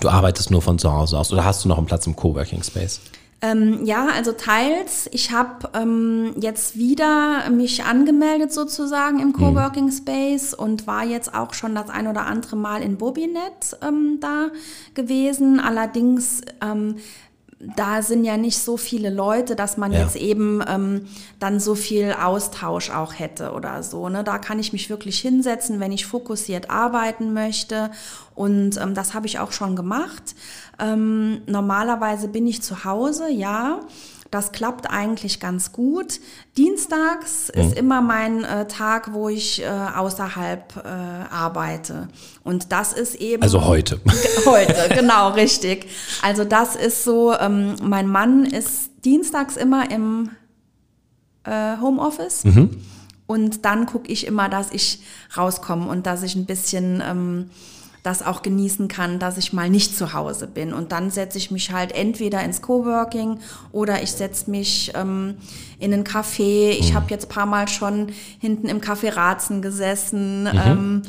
[0.00, 2.62] du arbeitest nur von zu Hause aus oder hast du noch einen Platz im Coworking
[2.62, 3.00] Space?
[3.44, 5.08] Ähm, ja, also teils.
[5.10, 9.32] Ich habe ähm, jetzt wieder mich angemeldet sozusagen im mhm.
[9.32, 14.18] Coworking Space und war jetzt auch schon das ein oder andere Mal in Bobinet ähm,
[14.20, 14.50] da
[14.94, 15.58] gewesen.
[15.58, 16.98] Allerdings ähm,
[17.76, 20.00] da sind ja nicht so viele Leute, dass man ja.
[20.00, 21.06] jetzt eben ähm,
[21.38, 24.08] dann so viel Austausch auch hätte oder so.
[24.08, 24.24] Ne?
[24.24, 27.90] Da kann ich mich wirklich hinsetzen, wenn ich fokussiert arbeiten möchte.
[28.34, 30.34] Und ähm, das habe ich auch schon gemacht.
[30.80, 33.80] Ähm, normalerweise bin ich zu Hause, ja.
[34.32, 36.18] Das klappt eigentlich ganz gut.
[36.56, 37.60] Dienstags mhm.
[37.60, 42.08] ist immer mein äh, Tag, wo ich äh, außerhalb äh, arbeite.
[42.42, 43.42] Und das ist eben.
[43.42, 44.00] Also heute.
[44.46, 45.86] Heute, genau, richtig.
[46.22, 50.30] Also das ist so, ähm, mein Mann ist dienstags immer im
[51.44, 52.44] äh, Homeoffice.
[52.44, 52.70] Mhm.
[53.26, 55.02] Und dann gucke ich immer, dass ich
[55.36, 57.50] rauskomme und dass ich ein bisschen ähm,
[58.02, 60.72] das auch genießen kann, dass ich mal nicht zu Hause bin.
[60.72, 63.38] Und dann setze ich mich halt entweder ins Coworking
[63.70, 65.36] oder ich setze mich ähm,
[65.78, 66.70] in einen Café.
[66.70, 66.96] Ich mhm.
[66.96, 68.08] habe jetzt paar Mal schon
[68.40, 70.44] hinten im Café Ratzen gesessen.
[70.44, 70.60] Mhm.
[70.64, 71.02] Ähm,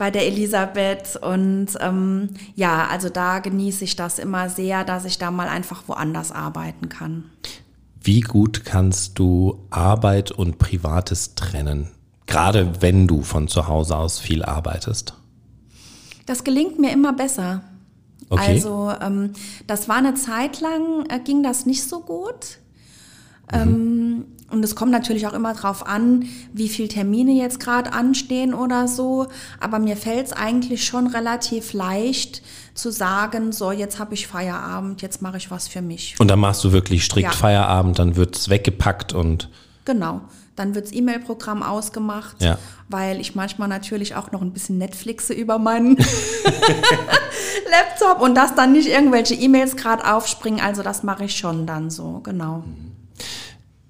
[0.00, 5.18] bei der Elisabeth und ähm, ja, also da genieße ich das immer sehr, dass ich
[5.18, 7.24] da mal einfach woanders arbeiten kann.
[8.02, 11.90] Wie gut kannst du Arbeit und Privates trennen?
[12.24, 15.19] Gerade wenn du von zu Hause aus viel arbeitest.
[16.30, 17.64] Das gelingt mir immer besser.
[18.28, 18.52] Okay.
[18.52, 19.32] Also ähm,
[19.66, 22.58] das war eine Zeit lang, äh, ging das nicht so gut.
[23.52, 23.58] Mhm.
[23.58, 28.54] Ähm, und es kommt natürlich auch immer darauf an, wie viele Termine jetzt gerade anstehen
[28.54, 29.26] oder so.
[29.58, 32.42] Aber mir fällt es eigentlich schon relativ leicht
[32.74, 36.14] zu sagen, so jetzt habe ich Feierabend, jetzt mache ich was für mich.
[36.20, 37.36] Und dann machst du wirklich strikt ja.
[37.36, 39.48] Feierabend, dann wird es weggepackt und.
[39.84, 40.20] Genau.
[40.56, 42.58] Dann wird das E-Mail-Programm ausgemacht, ja.
[42.88, 45.96] weil ich manchmal natürlich auch noch ein bisschen Netflixe über meinen
[47.70, 50.60] Laptop und dass dann nicht irgendwelche E-Mails gerade aufspringen.
[50.60, 52.64] Also das mache ich schon dann so, genau.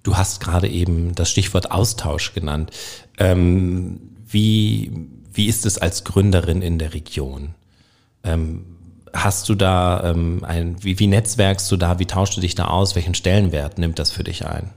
[0.03, 2.71] Du hast gerade eben das Stichwort Austausch genannt.
[3.19, 4.93] Ähm, wie,
[5.33, 7.55] wie ist es als Gründerin in der Region?
[8.25, 8.65] Ähm,
[9.13, 12.67] hast du da ähm, ein, wie, wie netzwerkst du da, wie tauschst du dich da
[12.69, 12.95] aus?
[12.95, 14.71] Welchen Stellenwert nimmt das für dich ein?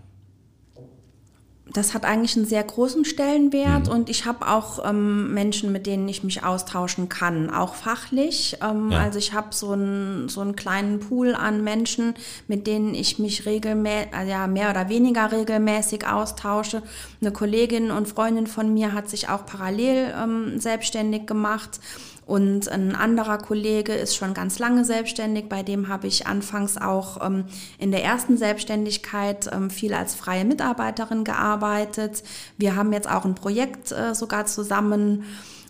[1.73, 3.93] Das hat eigentlich einen sehr großen Stellenwert mhm.
[3.93, 8.57] und ich habe auch ähm, Menschen, mit denen ich mich austauschen kann, auch fachlich.
[8.61, 8.99] Ähm, ja.
[8.99, 12.13] Also ich habe so, ein, so einen kleinen Pool an Menschen,
[12.47, 16.83] mit denen ich mich regelmäßig, äh, ja, mehr oder weniger regelmäßig austausche.
[17.21, 21.79] Eine Kollegin und Freundin von mir hat sich auch parallel ähm, selbstständig gemacht.
[22.25, 25.49] Und ein anderer Kollege ist schon ganz lange selbstständig.
[25.49, 27.45] Bei dem habe ich anfangs auch ähm,
[27.77, 32.23] in der ersten Selbstständigkeit ähm, viel als freie Mitarbeiterin gearbeitet.
[32.57, 35.25] Wir haben jetzt auch ein Projekt äh, sogar zusammen.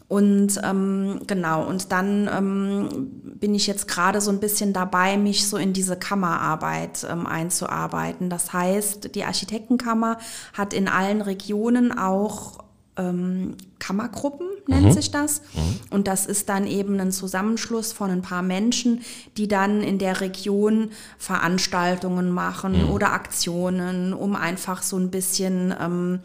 [0.08, 5.48] Und ähm, genau, und dann ähm, bin ich jetzt gerade so ein bisschen dabei, mich
[5.48, 8.30] so in diese Kammerarbeit ähm, einzuarbeiten.
[8.30, 10.20] Das heißt, die Architektenkammer
[10.54, 12.60] hat in allen Regionen auch
[12.98, 14.92] ähm, Kammergruppen, nennt mhm.
[14.92, 15.42] sich das.
[15.54, 15.80] Mhm.
[15.90, 19.02] Und das ist dann eben ein Zusammenschluss von ein paar Menschen,
[19.38, 22.90] die dann in der Region Veranstaltungen machen mhm.
[22.92, 26.20] oder Aktionen, um einfach so ein bisschen ähm,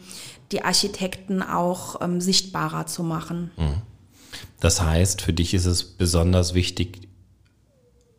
[0.51, 3.51] die Architekten auch ähm, sichtbarer zu machen.
[3.57, 3.81] Mhm.
[4.59, 7.07] Das heißt, für dich ist es besonders wichtig,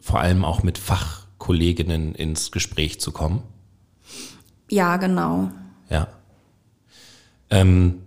[0.01, 3.43] vor allem auch mit Fachkolleginnen ins Gespräch zu kommen?
[4.71, 5.51] Ja, genau.
[5.91, 6.09] Ja.
[7.51, 8.01] Ähm,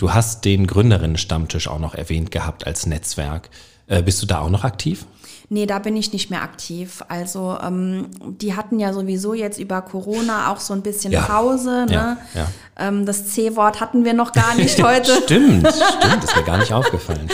[0.00, 3.50] Du hast den Gründerinnen-Stammtisch auch noch erwähnt gehabt als Netzwerk.
[3.86, 5.04] Äh, bist du da auch noch aktiv?
[5.50, 7.04] Nee, da bin ich nicht mehr aktiv.
[7.08, 11.20] Also ähm, die hatten ja sowieso jetzt über Corona auch so ein bisschen ja.
[11.20, 11.84] Pause.
[11.84, 11.92] Ne?
[11.92, 12.46] Ja, ja.
[12.78, 15.20] Ähm, das C-Wort hatten wir noch gar nicht heute.
[15.24, 17.28] stimmt, stimmt, ist mir gar nicht aufgefallen.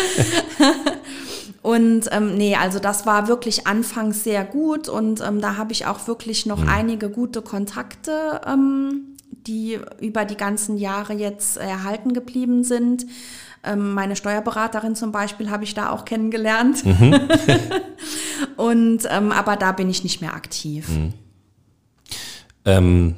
[1.62, 5.84] Und ähm, nee, also das war wirklich anfangs sehr gut und ähm, da habe ich
[5.86, 6.68] auch wirklich noch mhm.
[6.68, 9.15] einige gute Kontakte ähm,
[9.46, 13.06] die über die ganzen Jahre jetzt erhalten geblieben sind.
[13.64, 16.84] Ähm, meine Steuerberaterin zum Beispiel habe ich da auch kennengelernt.
[16.84, 17.20] Mhm.
[18.56, 20.88] Und ähm, aber da bin ich nicht mehr aktiv.
[20.88, 21.12] Mhm.
[22.64, 23.14] Ähm,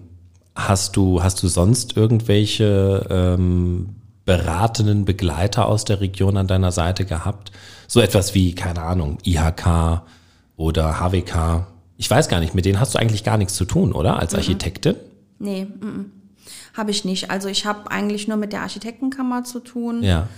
[0.54, 7.04] hast du hast du sonst irgendwelche ähm, beratenden Begleiter aus der Region an deiner Seite
[7.04, 7.52] gehabt?
[7.86, 10.02] So etwas wie keine Ahnung IHK
[10.56, 11.66] oder HWK.
[11.96, 14.18] Ich weiß gar nicht, mit denen hast du eigentlich gar nichts zu tun, oder?
[14.18, 14.38] Als mhm.
[14.38, 14.96] Architektin?
[15.38, 16.12] Nee, m
[16.78, 17.30] habe ich nicht.
[17.30, 20.02] Also ich habe eigentlich nur mit der Architektenkammer zu tun.
[20.02, 20.28] Ja.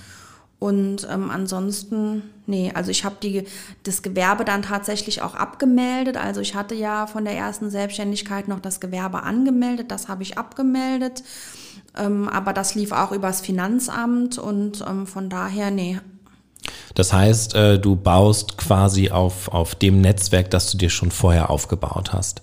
[0.60, 3.44] Und ähm, ansonsten, nee, also ich habe
[3.82, 6.18] das Gewerbe dann tatsächlich auch abgemeldet.
[6.18, 10.36] Also ich hatte ja von der ersten Selbstständigkeit noch das Gewerbe angemeldet, das habe ich
[10.36, 11.22] abgemeldet.
[11.96, 15.98] Ähm, aber das lief auch übers Finanzamt und ähm, von daher, nee.
[16.94, 21.48] Das heißt, äh, du baust quasi auf, auf dem Netzwerk, das du dir schon vorher
[21.48, 22.42] aufgebaut hast.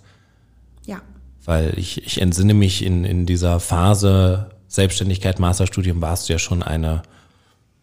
[1.47, 6.61] Weil ich, ich entsinne mich in, in dieser Phase Selbstständigkeit, Masterstudium warst du ja schon
[6.61, 7.03] eine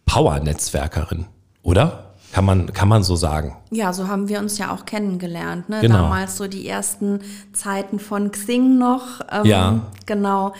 [0.04, 1.24] Power-Netzwerkerin,
[1.62, 2.10] oder?
[2.34, 3.56] Kann man, kann man so sagen.
[3.70, 5.68] Ja, so haben wir uns ja auch kennengelernt.
[5.68, 5.80] Ne?
[5.80, 5.94] Genau.
[5.94, 7.20] Damals so die ersten
[7.52, 9.20] Zeiten von Xing noch.
[9.30, 9.80] Ähm, ja.
[10.04, 10.52] Genau.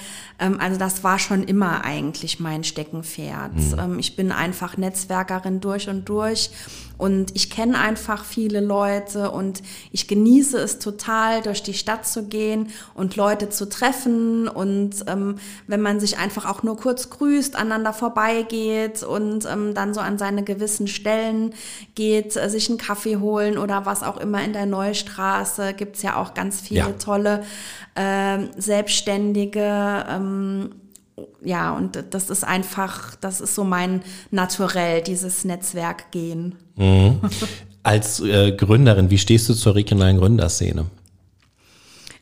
[0.45, 3.55] Ähm, also das war schon immer eigentlich mein Steckenpferd.
[3.55, 3.99] Mhm.
[3.99, 6.51] Ich bin einfach Netzwerkerin durch und durch
[6.97, 12.29] und ich kenne einfach viele Leute und ich genieße es total, durch die Stadt zu
[12.29, 14.47] gehen und Leute zu treffen.
[14.47, 19.93] Und ähm, wenn man sich einfach auch nur kurz grüßt, aneinander vorbeigeht und ähm, dann
[19.93, 21.55] so an seine gewissen Stellen
[21.97, 26.17] geht, äh, sich einen Kaffee holen oder was auch immer in der Neustraße, gibt's ja
[26.17, 26.93] auch ganz viele ja.
[26.93, 27.43] tolle
[27.97, 30.07] äh, Selbstständige.
[30.09, 30.34] Ähm,
[31.43, 36.57] ja, und das ist einfach, das ist so mein Naturell, dieses Netzwerk gehen.
[36.77, 37.21] Mhm.
[37.83, 40.87] Als äh, Gründerin, wie stehst du zur regionalen Gründerszene?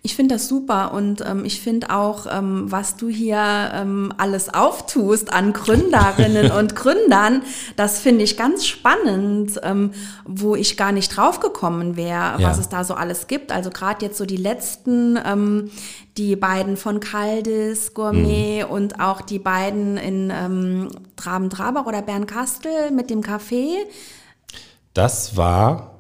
[0.05, 4.53] Ich finde das super und ähm, ich finde auch, ähm, was du hier ähm, alles
[4.53, 7.43] auftust an Gründerinnen und Gründern,
[7.77, 9.93] das finde ich ganz spannend, ähm,
[10.25, 12.43] wo ich gar nicht draufgekommen wäre, ja.
[12.43, 13.53] was es da so alles gibt.
[13.53, 15.71] Also gerade jetzt so die letzten, ähm,
[16.17, 18.71] die beiden von Kaldis, Gourmet mhm.
[18.73, 23.77] und auch die beiden in ähm, Traben-Trabach oder Bernkastel mit dem Café.
[24.95, 25.92] Das war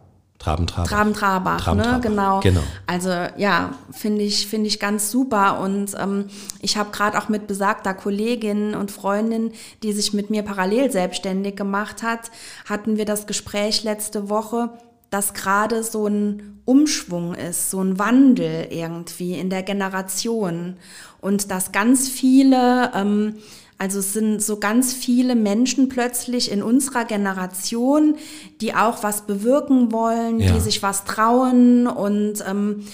[0.42, 0.88] Traben-Trabach.
[0.88, 2.00] Traben-Trabach, Traben ne?
[2.02, 2.40] genau.
[2.40, 2.62] genau.
[2.86, 5.60] Also ja, finde ich, finde ich ganz super.
[5.60, 6.26] Und ähm,
[6.60, 9.52] ich habe gerade auch mit besagter Kollegin und Freundin,
[9.82, 12.30] die sich mit mir parallel selbstständig gemacht hat,
[12.68, 14.70] hatten wir das Gespräch letzte Woche,
[15.10, 20.76] dass gerade so ein Umschwung ist, so ein Wandel irgendwie in der Generation.
[21.20, 23.36] Und dass ganz viele ähm,
[23.82, 28.14] also es sind so ganz viele Menschen plötzlich in unserer Generation,
[28.60, 30.52] die auch was bewirken wollen, ja.
[30.52, 32.84] die sich was trauen und ähm,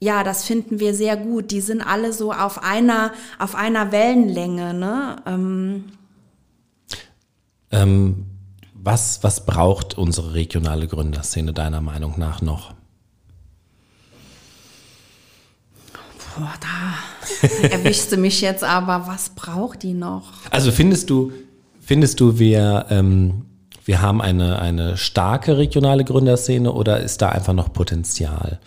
[0.00, 1.52] ja, das finden wir sehr gut.
[1.52, 4.74] Die sind alle so auf einer, auf einer Wellenlänge.
[4.74, 5.16] Ne?
[5.26, 5.84] Ähm.
[7.70, 8.26] Ähm,
[8.74, 12.74] was, was braucht unsere regionale Gründerszene deiner Meinung nach noch?
[16.34, 17.11] Boah, da
[17.70, 20.32] erwischst du mich jetzt aber, was braucht die noch?
[20.50, 21.32] Also findest du,
[21.80, 23.46] findest du, wir, ähm,
[23.84, 28.60] wir haben eine, eine starke regionale Gründerszene oder ist da einfach noch Potenzial?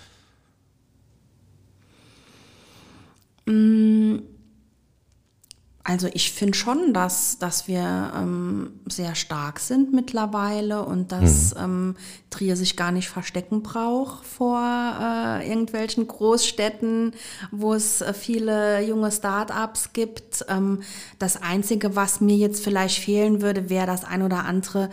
[5.88, 11.62] Also ich finde schon, dass, dass wir ähm, sehr stark sind mittlerweile und dass mhm.
[11.62, 11.96] ähm,
[12.32, 17.14] Trier sich gar nicht verstecken braucht vor äh, irgendwelchen Großstädten,
[17.52, 20.44] wo es äh, viele junge Start-ups gibt.
[20.50, 20.82] Ähm,
[21.20, 24.90] das Einzige, was mir jetzt vielleicht fehlen würde, wäre das ein oder andere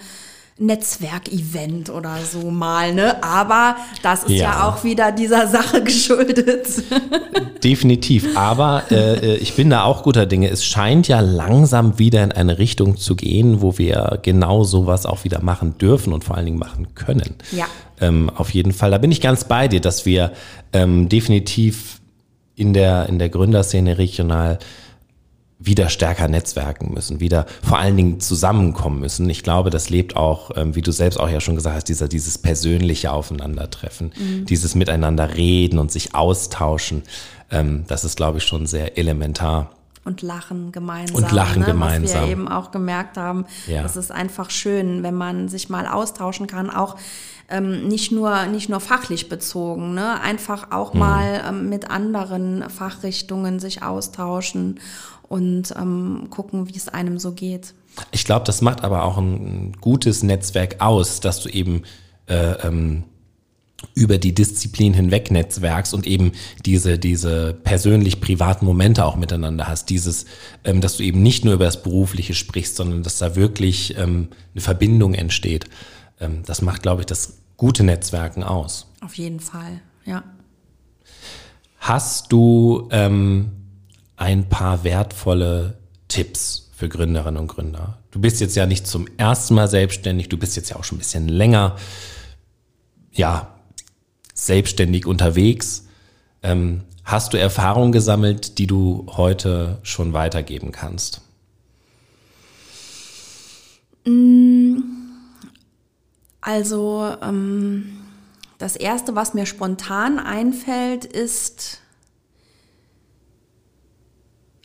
[0.58, 3.22] Netzwerkevent oder so mal, ne?
[3.22, 6.82] Aber das ist ja, ja auch wieder dieser Sache geschuldet.
[7.64, 8.36] Definitiv.
[8.36, 10.48] Aber äh, äh, ich bin da auch guter Dinge.
[10.48, 15.24] Es scheint ja langsam wieder in eine Richtung zu gehen, wo wir genau sowas auch
[15.24, 17.36] wieder machen dürfen und vor allen Dingen machen können.
[17.50, 17.66] Ja.
[18.00, 18.90] Ähm, auf jeden Fall.
[18.90, 20.32] Da bin ich ganz bei dir, dass wir
[20.72, 22.00] ähm, definitiv
[22.56, 24.58] in der, in der Gründerszene regional
[25.66, 29.28] wieder stärker netzwerken müssen, wieder vor allen Dingen zusammenkommen müssen.
[29.30, 32.08] Ich glaube, das lebt auch, ähm, wie du selbst auch ja schon gesagt hast, dieser,
[32.08, 34.46] dieses persönliche Aufeinandertreffen, mhm.
[34.46, 37.02] dieses Miteinander reden und sich austauschen.
[37.50, 39.70] Ähm, das ist, glaube ich, schon sehr elementar.
[40.04, 41.16] Und lachen gemeinsam.
[41.16, 41.66] Und lachen ne?
[41.66, 42.20] gemeinsam.
[42.20, 43.84] Was wir eben auch gemerkt haben, ja.
[43.84, 46.96] es ist einfach schön, wenn man sich mal austauschen kann, auch
[47.48, 50.20] ähm, nicht, nur, nicht nur fachlich bezogen, ne?
[50.20, 51.00] einfach auch mhm.
[51.00, 54.80] mal ähm, mit anderen Fachrichtungen sich austauschen
[55.28, 57.74] und ähm, gucken, wie es einem so geht.
[58.10, 61.82] Ich glaube, das macht aber auch ein gutes Netzwerk aus, dass du eben
[62.26, 63.04] äh, ähm,
[63.94, 66.32] über die Disziplin hinweg netzwerkst und eben
[66.64, 69.90] diese, diese persönlich privaten Momente auch miteinander hast.
[69.90, 70.26] Dieses,
[70.64, 74.28] ähm, dass du eben nicht nur über das Berufliche sprichst, sondern dass da wirklich ähm,
[74.54, 75.66] eine Verbindung entsteht.
[76.20, 78.88] Ähm, das macht, glaube ich, das gute Netzwerken aus.
[79.00, 80.24] Auf jeden Fall, ja.
[81.78, 83.50] Hast du ähm,
[84.16, 87.98] ein paar wertvolle Tipps für Gründerinnen und Gründer.
[88.10, 90.96] Du bist jetzt ja nicht zum ersten Mal selbstständig, du bist jetzt ja auch schon
[90.96, 91.76] ein bisschen länger,
[93.12, 93.51] ja,
[94.46, 95.86] selbstständig unterwegs.
[96.42, 101.20] Ähm, hast du Erfahrungen gesammelt, die du heute schon weitergeben kannst?
[104.04, 104.78] Mm,
[106.40, 108.00] also ähm,
[108.58, 111.80] das Erste, was mir spontan einfällt, ist,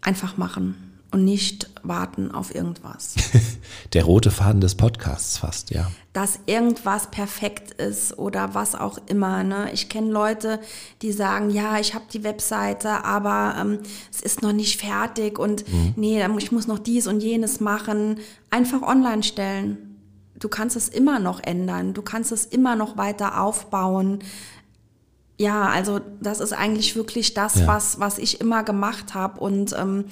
[0.01, 3.15] einfach machen und nicht warten auf irgendwas.
[3.93, 5.89] Der rote Faden des Podcasts fast, ja.
[6.11, 9.43] Dass irgendwas perfekt ist oder was auch immer.
[9.43, 9.69] Ne?
[9.71, 10.59] Ich kenne Leute,
[11.01, 13.79] die sagen, ja, ich habe die Webseite, aber ähm,
[14.11, 15.93] es ist noch nicht fertig und mhm.
[15.95, 18.19] nee, ich muss noch dies und jenes machen.
[18.49, 19.77] Einfach online stellen.
[20.39, 21.93] Du kannst es immer noch ändern.
[21.93, 24.19] Du kannst es immer noch weiter aufbauen.
[25.39, 27.67] Ja, also das ist eigentlich wirklich das, ja.
[27.67, 29.39] was, was ich immer gemacht habe.
[29.39, 30.05] Und ähm,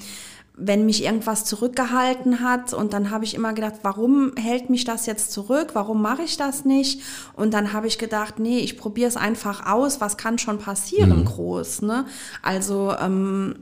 [0.57, 5.05] wenn mich irgendwas zurückgehalten hat und dann habe ich immer gedacht, warum hält mich das
[5.05, 5.71] jetzt zurück?
[5.73, 7.01] Warum mache ich das nicht?
[7.35, 9.99] Und dann habe ich gedacht, nee, ich probiere es einfach aus.
[9.99, 11.25] Was kann schon passieren mhm.
[11.25, 11.81] groß?
[11.81, 12.05] Ne?
[12.41, 13.55] Also ähm,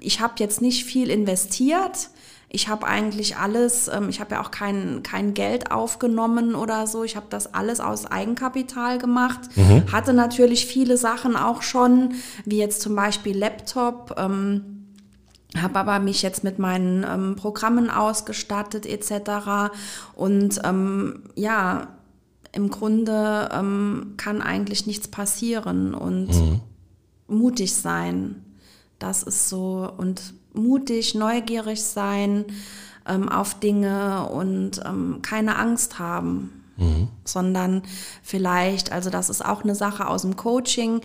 [0.00, 2.10] ich habe jetzt nicht viel investiert.
[2.48, 7.04] Ich habe eigentlich alles, ähm, ich habe ja auch kein, kein Geld aufgenommen oder so.
[7.04, 9.40] Ich habe das alles aus Eigenkapital gemacht.
[9.54, 9.90] Mhm.
[9.92, 14.16] Hatte natürlich viele Sachen auch schon, wie jetzt zum Beispiel Laptop.
[14.18, 14.71] Ähm,
[15.60, 19.72] habe aber mich jetzt mit meinen ähm, Programmen ausgestattet etc.
[20.14, 21.88] Und ähm, ja,
[22.52, 26.60] im Grunde ähm, kann eigentlich nichts passieren und mhm.
[27.28, 28.44] mutig sein.
[28.98, 32.44] Das ist so und mutig, neugierig sein
[33.06, 36.62] ähm, auf Dinge und ähm, keine Angst haben.
[36.76, 37.08] Mhm.
[37.24, 37.82] Sondern
[38.22, 41.02] vielleicht, also das ist auch eine Sache aus dem Coaching.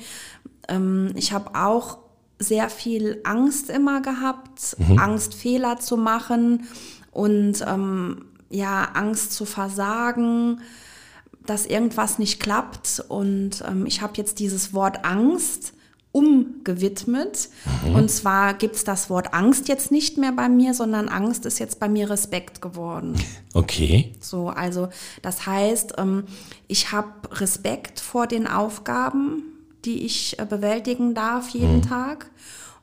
[0.67, 1.97] Ähm, ich habe auch
[2.39, 4.99] sehr viel Angst immer gehabt, mhm.
[4.99, 6.67] Angst Fehler zu machen
[7.11, 10.61] und ähm, ja, Angst zu versagen,
[11.45, 13.03] dass irgendwas nicht klappt.
[13.07, 15.73] Und ähm, ich habe jetzt dieses Wort Angst
[16.11, 17.49] umgewidmet.
[17.85, 17.95] Mhm.
[17.95, 21.59] Und zwar gibt es das Wort Angst jetzt nicht mehr bei mir, sondern Angst ist
[21.59, 23.15] jetzt bei mir Respekt geworden.
[23.53, 24.13] Okay.
[24.19, 24.89] So, also
[25.21, 26.23] das heißt, ähm,
[26.67, 29.43] ich habe Respekt vor den Aufgaben,
[29.85, 31.81] die ich äh, bewältigen darf jeden mhm.
[31.83, 32.31] Tag.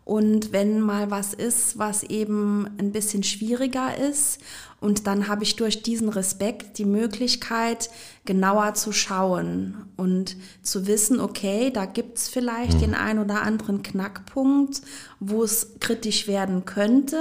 [0.05, 4.39] Und wenn mal was ist, was eben ein bisschen schwieriger ist,
[4.85, 7.89] und dann habe ich durch diesen Respekt die Möglichkeit,
[8.27, 12.81] genauer zu schauen und zu wissen, okay, da gibt es vielleicht mhm.
[12.81, 14.83] den ein oder anderen Knackpunkt,
[15.21, 17.17] wo es kritisch werden könnte,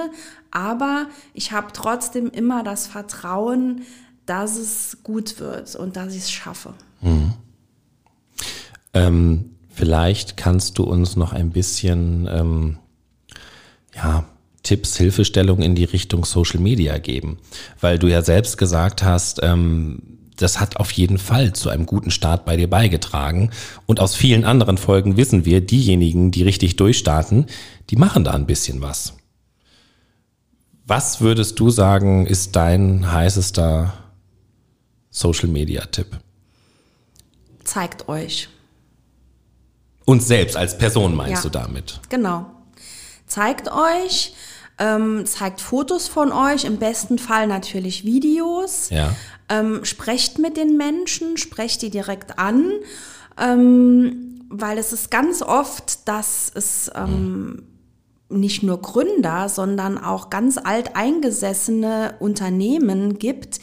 [0.51, 3.83] aber ich habe trotzdem immer das Vertrauen,
[4.25, 6.73] dass es gut wird und dass ich es schaffe.
[6.99, 7.33] Mhm.
[8.93, 12.77] Ähm Vielleicht kannst du uns noch ein bisschen ähm,
[13.95, 14.25] ja,
[14.61, 17.39] Tipps, Hilfestellung in die Richtung Social Media geben,
[17.81, 20.01] weil du ja selbst gesagt hast, ähm,
[20.37, 23.51] das hat auf jeden Fall zu einem guten Start bei dir beigetragen.
[23.85, 27.47] Und aus vielen anderen Folgen wissen wir, diejenigen, die richtig durchstarten,
[27.89, 29.13] die machen da ein bisschen was.
[30.85, 33.93] Was würdest du sagen, ist dein heißester
[35.09, 36.19] Social Media Tipp?
[37.63, 38.49] Zeigt euch.
[40.05, 41.49] Uns selbst als Person meinst Ja.
[41.49, 41.99] du damit?
[42.09, 42.45] Genau.
[43.27, 44.33] Zeigt euch,
[44.79, 48.89] ähm, zeigt Fotos von euch, im besten Fall natürlich Videos.
[48.89, 49.15] Ja.
[49.49, 52.71] Ähm, sprecht mit den Menschen, sprecht die direkt an,
[53.39, 57.63] ähm, weil es ist ganz oft, dass es ähm,
[58.29, 63.59] nicht nur Gründer, sondern auch ganz alteingesessene Unternehmen gibt,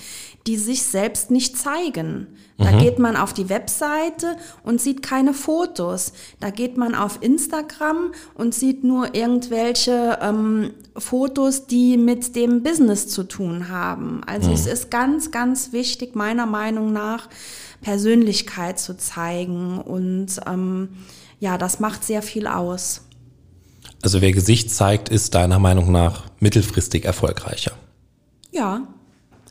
[0.47, 2.29] die sich selbst nicht zeigen.
[2.61, 6.13] Da geht man auf die Webseite und sieht keine Fotos.
[6.41, 13.09] Da geht man auf Instagram und sieht nur irgendwelche ähm, Fotos, die mit dem Business
[13.09, 14.21] zu tun haben.
[14.27, 17.31] Also es ist ganz, ganz wichtig, meiner Meinung nach,
[17.81, 19.79] Persönlichkeit zu zeigen.
[19.79, 20.91] Und ähm,
[21.39, 23.03] ja, das macht sehr viel aus.
[24.03, 27.73] Also wer Gesicht zeigt, ist deiner Meinung nach mittelfristig erfolgreicher.
[28.53, 28.83] Ja.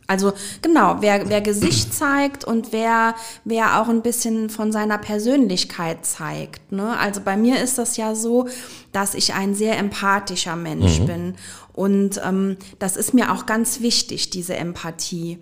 [0.09, 0.33] Also
[0.63, 3.13] genau, wer, wer Gesicht zeigt und wer,
[3.45, 6.71] wer auch ein bisschen von seiner Persönlichkeit zeigt.
[6.71, 6.97] Ne?
[6.97, 8.47] Also bei mir ist das ja so,
[8.91, 11.35] dass ich ein sehr empathischer Mensch bin.
[11.73, 15.37] Und ähm, das ist mir auch ganz wichtig, diese Empathie.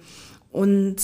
[0.51, 0.97] Und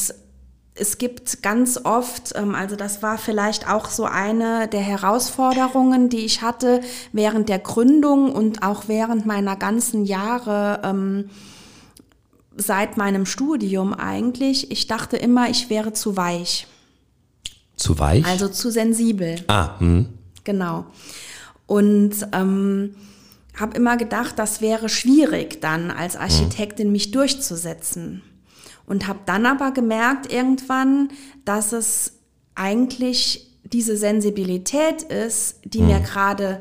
[0.75, 6.25] es gibt ganz oft, ähm, also das war vielleicht auch so eine der Herausforderungen, die
[6.25, 6.81] ich hatte
[7.13, 11.29] während der Gründung und auch während meiner ganzen Jahre ähm,
[12.55, 14.71] seit meinem Studium eigentlich.
[14.71, 16.67] Ich dachte immer, ich wäre zu weich,
[17.75, 18.25] Zu weich?
[18.25, 19.43] also zu sensibel.
[19.47, 20.07] ah, hm.
[20.43, 20.85] Genau.
[21.65, 22.95] Und ähm,
[23.57, 28.21] habe immer gedacht, das wäre schwierig dann als Architektin mich durchzusetzen.
[28.85, 31.09] Und habe dann aber gemerkt irgendwann,
[31.45, 32.19] dass es
[32.55, 36.59] eigentlich diese Sensibilität ist, die mir gerade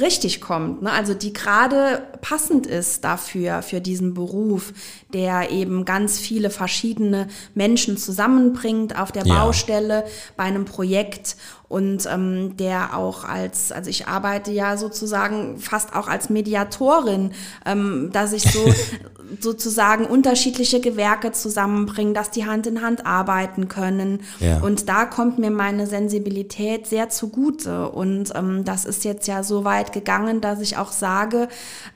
[0.00, 0.92] richtig kommt, ne?
[0.92, 4.72] also die gerade passend ist dafür, für diesen Beruf,
[5.12, 9.44] der eben ganz viele verschiedene Menschen zusammenbringt auf der Ja.
[9.44, 10.04] Baustelle
[10.36, 11.36] bei einem Projekt
[11.68, 17.32] und ähm, der auch als, also ich arbeite ja sozusagen fast auch als Mediatorin,
[17.66, 18.60] ähm, dass ich so
[19.40, 24.20] sozusagen unterschiedliche Gewerke zusammenbringe, dass die Hand in Hand arbeiten können.
[24.40, 24.60] Ja.
[24.60, 27.90] Und da kommt mir meine Sensibilität sehr zugute.
[27.90, 31.48] Und ähm, das ist jetzt ja so weit gegangen, dass ich auch sage,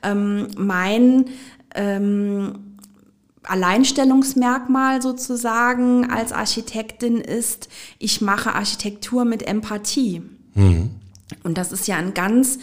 [0.03, 1.25] ähm, mein
[1.73, 2.72] ähm,
[3.43, 7.69] Alleinstellungsmerkmal sozusagen als Architektin ist,
[7.99, 10.21] ich mache Architektur mit Empathie.
[11.43, 12.59] Und das ist ja ein ganz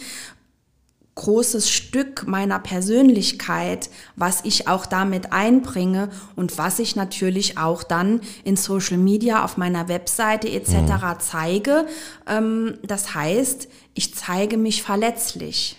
[1.15, 8.21] großes Stück meiner Persönlichkeit, was ich auch damit einbringe und was ich natürlich auch dann
[8.43, 10.73] in Social Media auf meiner Webseite etc.
[11.19, 11.85] zeige.
[12.27, 15.77] Ähm, das heißt, ich zeige mich verletzlich.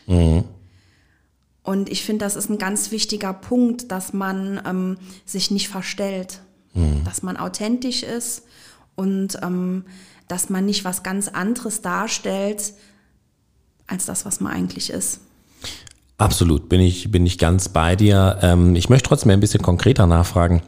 [1.62, 6.40] Und ich finde, das ist ein ganz wichtiger Punkt, dass man ähm, sich nicht verstellt,
[7.04, 8.44] dass man authentisch ist
[8.94, 9.84] und ähm,
[10.26, 12.72] dass man nicht was ganz anderes darstellt
[13.86, 15.20] als das, was man eigentlich ist.
[16.18, 18.38] Absolut, bin ich, bin ich ganz bei dir.
[18.42, 20.62] Ähm, ich möchte trotzdem ein bisschen konkreter nachfragen.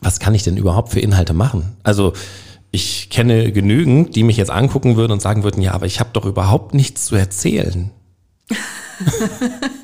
[0.00, 1.76] Was kann ich denn überhaupt für Inhalte machen?
[1.82, 2.12] Also
[2.70, 6.10] ich kenne genügend, die mich jetzt angucken würden und sagen würden, ja, aber ich habe
[6.12, 7.90] doch überhaupt nichts zu erzählen.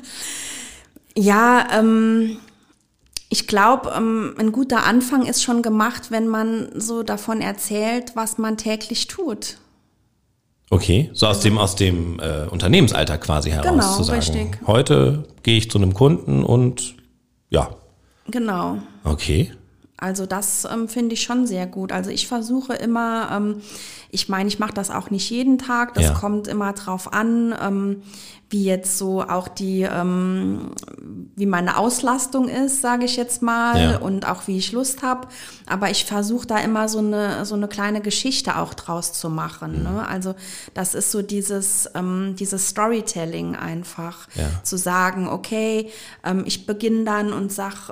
[1.17, 2.37] Ja, ähm,
[3.29, 8.37] ich glaube, ähm, ein guter Anfang ist schon gemacht, wenn man so davon erzählt, was
[8.37, 9.57] man täglich tut.
[10.69, 14.19] Okay, so aus dem, aus dem äh, Unternehmensalltag quasi heraus Genau, zu sagen.
[14.19, 14.59] richtig.
[14.67, 16.95] Heute gehe ich zu einem Kunden und
[17.49, 17.69] ja,
[18.29, 18.77] Genau.
[19.03, 19.51] okay.
[19.99, 21.91] Also das ähm, finde ich schon sehr gut.
[21.91, 23.61] Also ich versuche immer, ähm,
[24.11, 26.13] ich meine, ich mache das auch nicht jeden Tag, das Ja.
[26.13, 28.03] kommt immer drauf an, ähm,
[28.49, 30.71] wie jetzt so auch die, ähm,
[31.35, 33.97] wie meine Auslastung ist, sage ich jetzt mal, Ja.
[33.97, 35.27] und auch wie ich Lust habe.
[35.65, 39.83] Aber ich versuche da immer so eine, so eine kleine Geschichte auch draus zu machen.
[39.83, 40.07] Ne?
[40.07, 40.33] Also
[40.73, 44.45] das ist so dieses, ähm, dieses Storytelling einfach, Ja.
[44.63, 45.89] zu sagen, okay,
[46.23, 47.89] ähm, ich beginne dann und sag,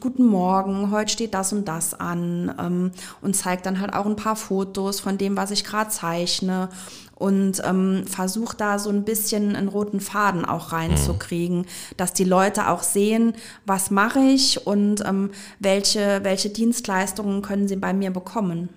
[0.00, 2.90] Guten Morgen, heute steht das und das an ähm,
[3.22, 6.68] und zeigt dann halt auch ein paar Fotos von dem, was ich gerade zeichne
[7.14, 11.66] und ähm, versucht da so ein bisschen einen roten Faden auch reinzukriegen,
[11.96, 13.34] dass die Leute auch sehen,
[13.64, 15.30] was mache ich und ähm,
[15.60, 18.68] welche, welche Dienstleistungen können sie bei mir bekommen.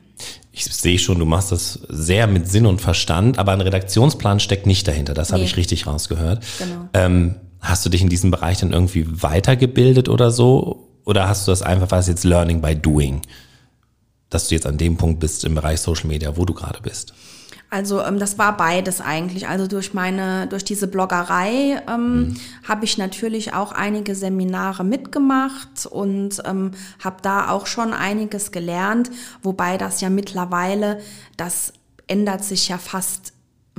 [0.52, 4.66] Ich sehe schon, du machst das sehr mit Sinn und Verstand, aber ein Redaktionsplan steckt
[4.66, 5.14] nicht dahinter.
[5.14, 5.48] Das habe Nee.
[5.48, 6.44] ich richtig rausgehört.
[6.60, 6.90] Genau.
[6.94, 10.86] Ähm, hast du dich in diesem Bereich dann irgendwie weitergebildet oder so?
[11.10, 13.24] Oder hast du das einfach, was jetzt Learning by Doing?
[14.30, 17.16] Dass du jetzt an dem Punkt bist im Bereich Social Media, wo du gerade bist.
[17.72, 19.48] Also ähm, das war beides eigentlich.
[19.48, 22.36] Also durch meine, durch diese Bloggerei ähm,
[22.68, 26.72] habe ich natürlich auch einige Seminare mitgemacht und ähm,
[27.04, 29.10] habe da auch schon einiges gelernt,
[29.42, 31.00] wobei das ja mittlerweile,
[31.38, 31.74] das
[32.06, 33.34] ändert sich ja fast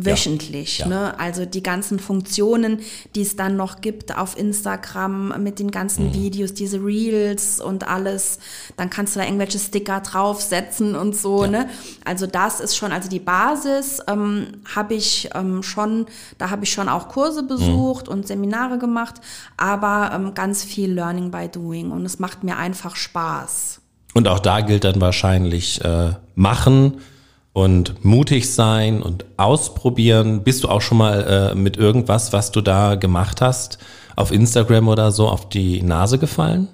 [0.05, 0.79] wöchentlich.
[0.79, 0.87] Ja.
[0.89, 1.19] Ne?
[1.19, 2.81] Also die ganzen Funktionen,
[3.15, 6.15] die es dann noch gibt auf Instagram mit den ganzen Mhm.
[6.15, 8.39] Videos, diese Reels und alles,
[8.77, 11.47] dann kannst du da irgendwelche Sticker draufsetzen und so.
[11.47, 11.69] Ne?
[12.05, 16.07] Also das ist schon, also die Basis ähm, habe ich ähm, schon,
[16.39, 19.17] da habe ich schon auch Kurse besucht und Seminare gemacht,
[19.57, 23.81] aber ähm, ganz viel Learning by Doing und es macht mir einfach Spaß.
[24.15, 27.01] Und auch da gilt dann wahrscheinlich äh, machen
[27.53, 30.43] und mutig sein und ausprobieren.
[30.43, 33.79] Bist du auch schon mal äh, mit irgendwas, was du da gemacht hast,
[34.17, 36.69] auf Instagram oder so, auf die Nase gefallen?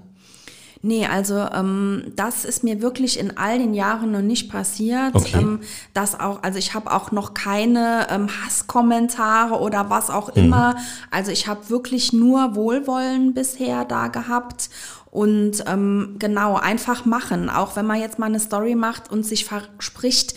[0.87, 5.16] Nee, also ähm, das ist mir wirklich in all den Jahren noch nicht passiert.
[5.16, 5.37] Okay.
[5.37, 5.59] Ähm,
[5.95, 10.76] das auch, also ich habe auch noch keine ähm, Hasskommentare oder was auch immer.
[11.11, 14.70] Also ich habe wirklich nur Wohlwollen bisher da gehabt.
[15.11, 17.51] Und ähm, genau, einfach machen.
[17.51, 20.37] Auch wenn man jetzt mal eine Story macht und sich verspricht,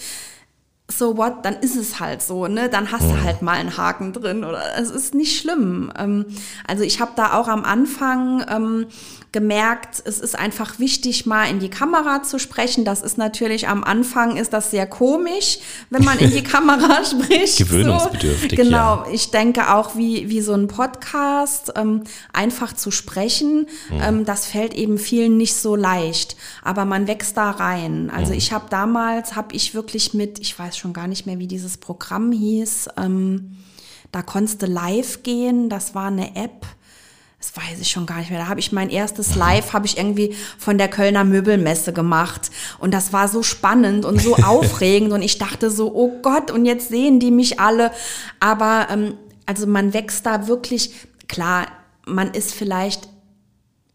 [0.91, 2.67] so what, dann ist es halt so, ne?
[2.67, 5.91] Dann hast du halt mal einen Haken drin oder es ist nicht schlimm.
[5.97, 6.25] Ähm,
[6.67, 8.87] also ich habe da auch am Anfang ähm,
[9.31, 12.83] gemerkt, es ist einfach wichtig, mal in die Kamera zu sprechen.
[12.83, 15.59] Das ist natürlich am Anfang ist das sehr komisch,
[15.91, 17.57] wenn man in die Kamera spricht.
[17.59, 18.63] Gewöhnungsbedürftig, so.
[18.63, 19.05] Genau, ja.
[19.11, 24.73] ich denke auch wie, wie so ein Podcast, ähm, einfach zu sprechen, ähm, das fällt
[24.73, 26.35] eben vielen nicht so leicht.
[26.63, 28.11] Aber man wächst da rein.
[28.13, 31.47] Also ich habe damals, habe ich wirklich mit, ich weiß schon gar nicht mehr, wie
[31.47, 33.57] dieses Programm hieß, ähm,
[34.11, 36.65] da konntest du live gehen, das war eine App.
[37.37, 38.39] Das weiß ich schon gar nicht mehr.
[38.39, 42.51] Da habe ich mein erstes Live, habe ich irgendwie von der Kölner Möbelmesse gemacht.
[42.79, 45.13] Und das war so spannend und so aufregend.
[45.13, 47.91] Und ich dachte so, oh Gott, und jetzt sehen die mich alle.
[48.41, 49.13] Aber ähm,
[49.45, 50.91] also man wächst da wirklich,
[51.29, 51.67] klar,
[52.05, 53.08] man ist vielleicht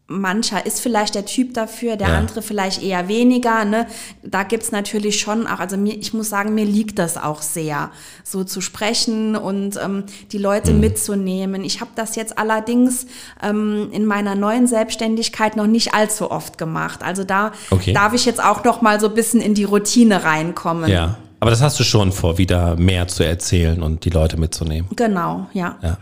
[0.07, 2.17] mancher ist vielleicht der Typ dafür, der Ja.
[2.19, 3.65] andere vielleicht eher weniger.
[3.65, 3.87] Ne?
[4.23, 7.89] Da gibt's natürlich schon auch, also mir, ich muss sagen, mir liegt das auch sehr,
[8.23, 10.79] so zu sprechen und ähm, die Leute Mhm.
[10.79, 11.63] mitzunehmen.
[11.63, 13.07] Ich habe das jetzt allerdings
[13.41, 17.01] ähm, in meiner neuen Selbstständigkeit noch nicht allzu oft gemacht.
[17.03, 17.93] Also da Okay.
[17.93, 20.89] darf ich jetzt auch noch mal so ein bisschen in die Routine reinkommen.
[20.89, 21.17] Ja.
[21.39, 24.89] Aber das hast du schon vor, wieder mehr zu erzählen und die Leute mitzunehmen.
[24.95, 25.77] Genau, ja.
[25.81, 25.97] Ja.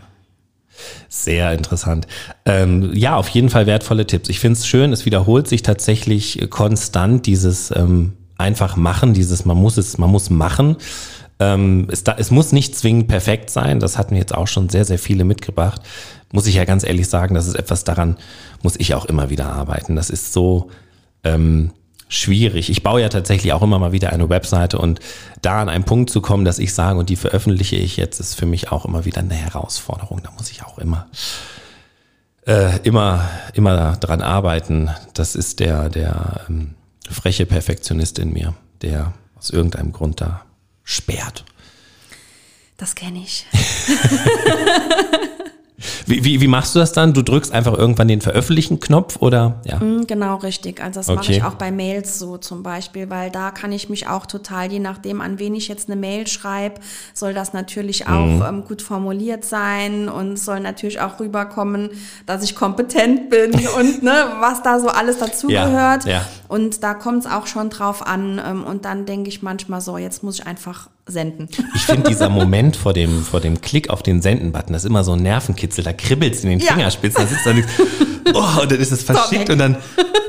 [1.08, 2.06] Sehr interessant.
[2.44, 4.28] Ähm, ja, auf jeden Fall wertvolle Tipps.
[4.28, 9.56] Ich finde es schön, es wiederholt sich tatsächlich konstant dieses ähm, einfach machen, dieses man
[9.56, 10.76] muss es, man muss machen.
[11.40, 14.84] Ähm, es, da, es muss nicht zwingend perfekt sein, das hatten jetzt auch schon sehr,
[14.84, 15.82] sehr viele mitgebracht.
[16.32, 18.16] Muss ich ja ganz ehrlich sagen, das ist etwas daran,
[18.62, 19.96] muss ich auch immer wieder arbeiten.
[19.96, 20.70] Das ist so,
[21.22, 21.70] ähm,
[22.08, 22.70] schwierig.
[22.70, 25.00] Ich baue ja tatsächlich auch immer mal wieder eine Webseite und
[25.42, 28.34] da an einen Punkt zu kommen, dass ich sage, und die veröffentliche ich jetzt, ist
[28.34, 30.20] für mich auch immer wieder eine Herausforderung.
[30.22, 31.08] Da muss ich auch immer,
[32.46, 34.90] äh, immer, immer dran arbeiten.
[35.14, 36.74] Das ist der, der ähm,
[37.10, 40.42] freche Perfektionist in mir, der aus irgendeinem Grund da
[40.82, 41.44] sperrt.
[42.76, 43.46] Das kenne ich.
[46.06, 47.12] Wie, wie, wie machst du das dann?
[47.14, 49.60] Du drückst einfach irgendwann den Veröffentlichen-Knopf oder?
[49.64, 49.78] Ja.
[49.78, 50.82] Mm, Genau, richtig.
[50.82, 51.36] Also das mache Okay.
[51.36, 54.78] ich auch bei Mails so zum Beispiel, weil da kann ich mich auch total, je
[54.80, 56.80] nachdem, an wen ich jetzt eine Mail schreibe,
[57.14, 58.42] soll das natürlich auch Mhm.
[58.48, 61.90] ähm, gut formuliert sein und soll natürlich auch rüberkommen,
[62.26, 66.04] dass ich kompetent bin und ne, was da so alles dazugehört.
[66.04, 66.26] Ja, ja.
[66.48, 68.40] Und da kommt es auch schon drauf an.
[68.44, 71.48] Ähm, und dann denke ich manchmal so, jetzt muss ich einfach senden.
[71.74, 75.04] Ich finde dieser Moment vor dem, vor dem Klick auf den Senden-Button, das ist immer
[75.04, 76.72] so ein Nervenkitzel, da kribbelt es in den Ja.
[76.72, 77.72] Fingerspitzen, da sitzt da nichts,
[78.32, 79.76] oh, und dann ist es verschickt und dann,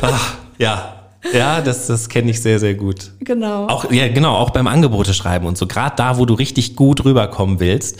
[0.01, 0.91] ach, ja,
[1.33, 3.11] ja, das, das kenne ich sehr, sehr gut.
[3.21, 3.67] Genau.
[3.67, 7.05] Auch, ja, genau, auch beim Angebote schreiben und so, gerade da, wo du richtig gut
[7.05, 7.97] rüberkommen willst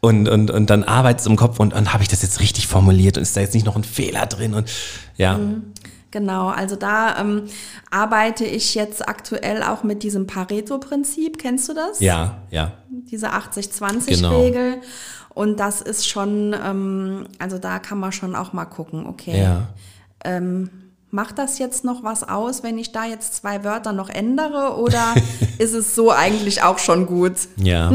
[0.00, 3.16] und, und, und dann arbeitest im Kopf und, und habe ich das jetzt richtig formuliert
[3.16, 4.70] und ist da jetzt nicht noch ein Fehler drin und
[5.16, 5.38] ja,
[6.12, 7.44] Genau, also da ähm,
[7.90, 11.38] arbeite ich jetzt aktuell auch mit diesem Pareto-Prinzip.
[11.38, 11.98] Kennst du das?
[11.98, 12.72] ja, ja.
[12.90, 13.38] diese Genau.
[13.38, 14.76] 80-20-Regel.
[15.34, 19.68] Und das ist schon, ähm, also da kann man schon auch mal gucken, okay, Ja.
[21.10, 25.14] macht das jetzt noch was aus, wenn ich da jetzt zwei Wörter noch ändere oder
[25.58, 27.34] ist es so eigentlich auch schon gut?
[27.56, 27.92] Ja,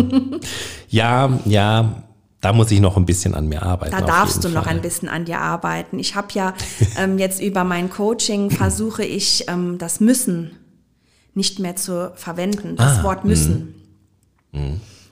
[0.89, 2.03] ja, ja,
[2.42, 3.92] da muss ich noch ein bisschen an mir arbeiten.
[3.92, 4.76] Da darfst du jeden noch Fall.
[4.76, 5.98] ein bisschen an dir arbeiten.
[6.00, 6.54] Ich habe ja
[6.98, 10.52] ähm, jetzt über mein Coaching versuche ich ähm, das Müssen
[11.34, 13.76] nicht mehr zu verwenden, das Ah, Wort müssen.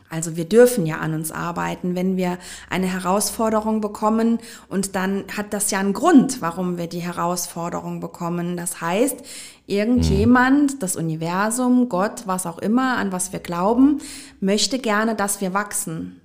[0.09, 5.53] Also wir dürfen ja an uns arbeiten, wenn wir eine Herausforderung bekommen und dann hat
[5.53, 8.57] das ja einen Grund, warum wir die Herausforderung bekommen.
[8.57, 9.17] Das heißt,
[9.67, 13.99] irgendjemand, das Universum, Gott, was auch immer, an was wir glauben,
[14.39, 16.21] möchte gerne, dass wir wachsen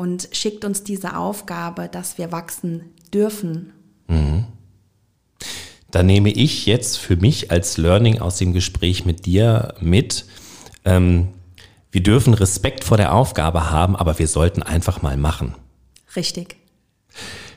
[0.00, 3.74] und schickt uns diese Aufgabe, dass wir wachsen dürfen.
[5.90, 10.24] Da nehme ich jetzt für mich als Learning aus dem Gespräch mit dir mit,
[10.86, 11.28] ähm,
[11.90, 15.54] wir dürfen Respekt vor der Aufgabe haben, aber wir sollten einfach mal machen.
[16.16, 16.56] Richtig.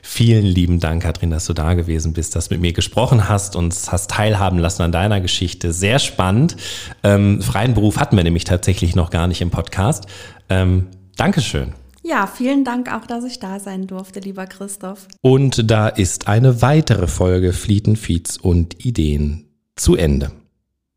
[0.02, 3.56] Vielen lieben Dank, Katrin, dass du da gewesen bist, dass du mit mir gesprochen hast,
[3.56, 5.72] uns hast teilhaben lassen an deiner Geschichte.
[5.72, 6.56] Sehr spannend.
[7.02, 10.06] Ähm, freien Beruf hatten wir nämlich tatsächlich noch gar nicht im Podcast.
[10.50, 11.72] Ähm, Dankeschön.
[12.06, 15.08] Ja, vielen Dank auch, dass ich da sein durfte, lieber Christoph.
[15.22, 20.30] Und da ist eine weitere Folge Flieten, Feeds und Ideen zu Ende.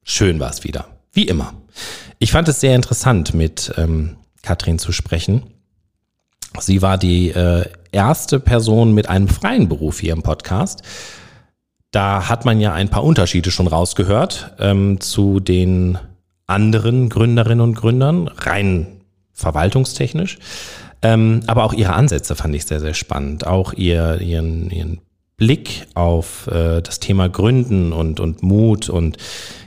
[0.04, 1.54] Schön war es wieder, wie immer.
[2.20, 5.44] Ich fand es sehr interessant, mit ähm, Katrin zu sprechen.
[6.60, 10.82] Sie war die äh, erste Person mit einem freien Beruf hier im Podcast.
[11.92, 15.98] Da hat man ja ein paar Unterschiede schon rausgehört ähm, zu den
[16.48, 18.88] anderen Gründerinnen und Gründern, rein
[19.32, 20.38] verwaltungstechnisch.
[21.02, 23.46] Ähm, aber auch ihre Ansätze fand ich sehr, sehr spannend.
[23.46, 25.00] Auch ihr, ihren, ihren
[25.38, 29.18] Blick auf äh, das Thema Gründen und, und Mut und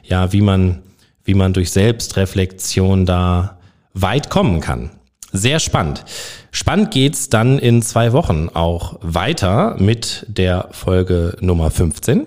[0.03, 0.83] ja, wie man,
[1.24, 3.59] wie man durch Selbstreflexion da
[3.95, 4.91] weit kommen kann.
[5.33, 6.05] Sehr spannend.
[6.51, 12.26] Spannend geht's dann in zwei Wochen auch weiter mit der Folge Nummer 15.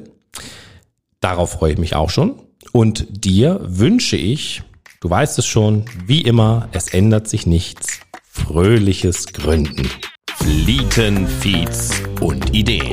[1.20, 2.36] Darauf freue ich mich auch schon.
[2.72, 4.64] Und dir wünsche ich,
[5.02, 8.00] du weißt es schon, wie immer, es ändert sich nichts.
[8.36, 9.88] Fröhliches Gründen.
[10.38, 12.92] Flieten, Feeds und Ideen.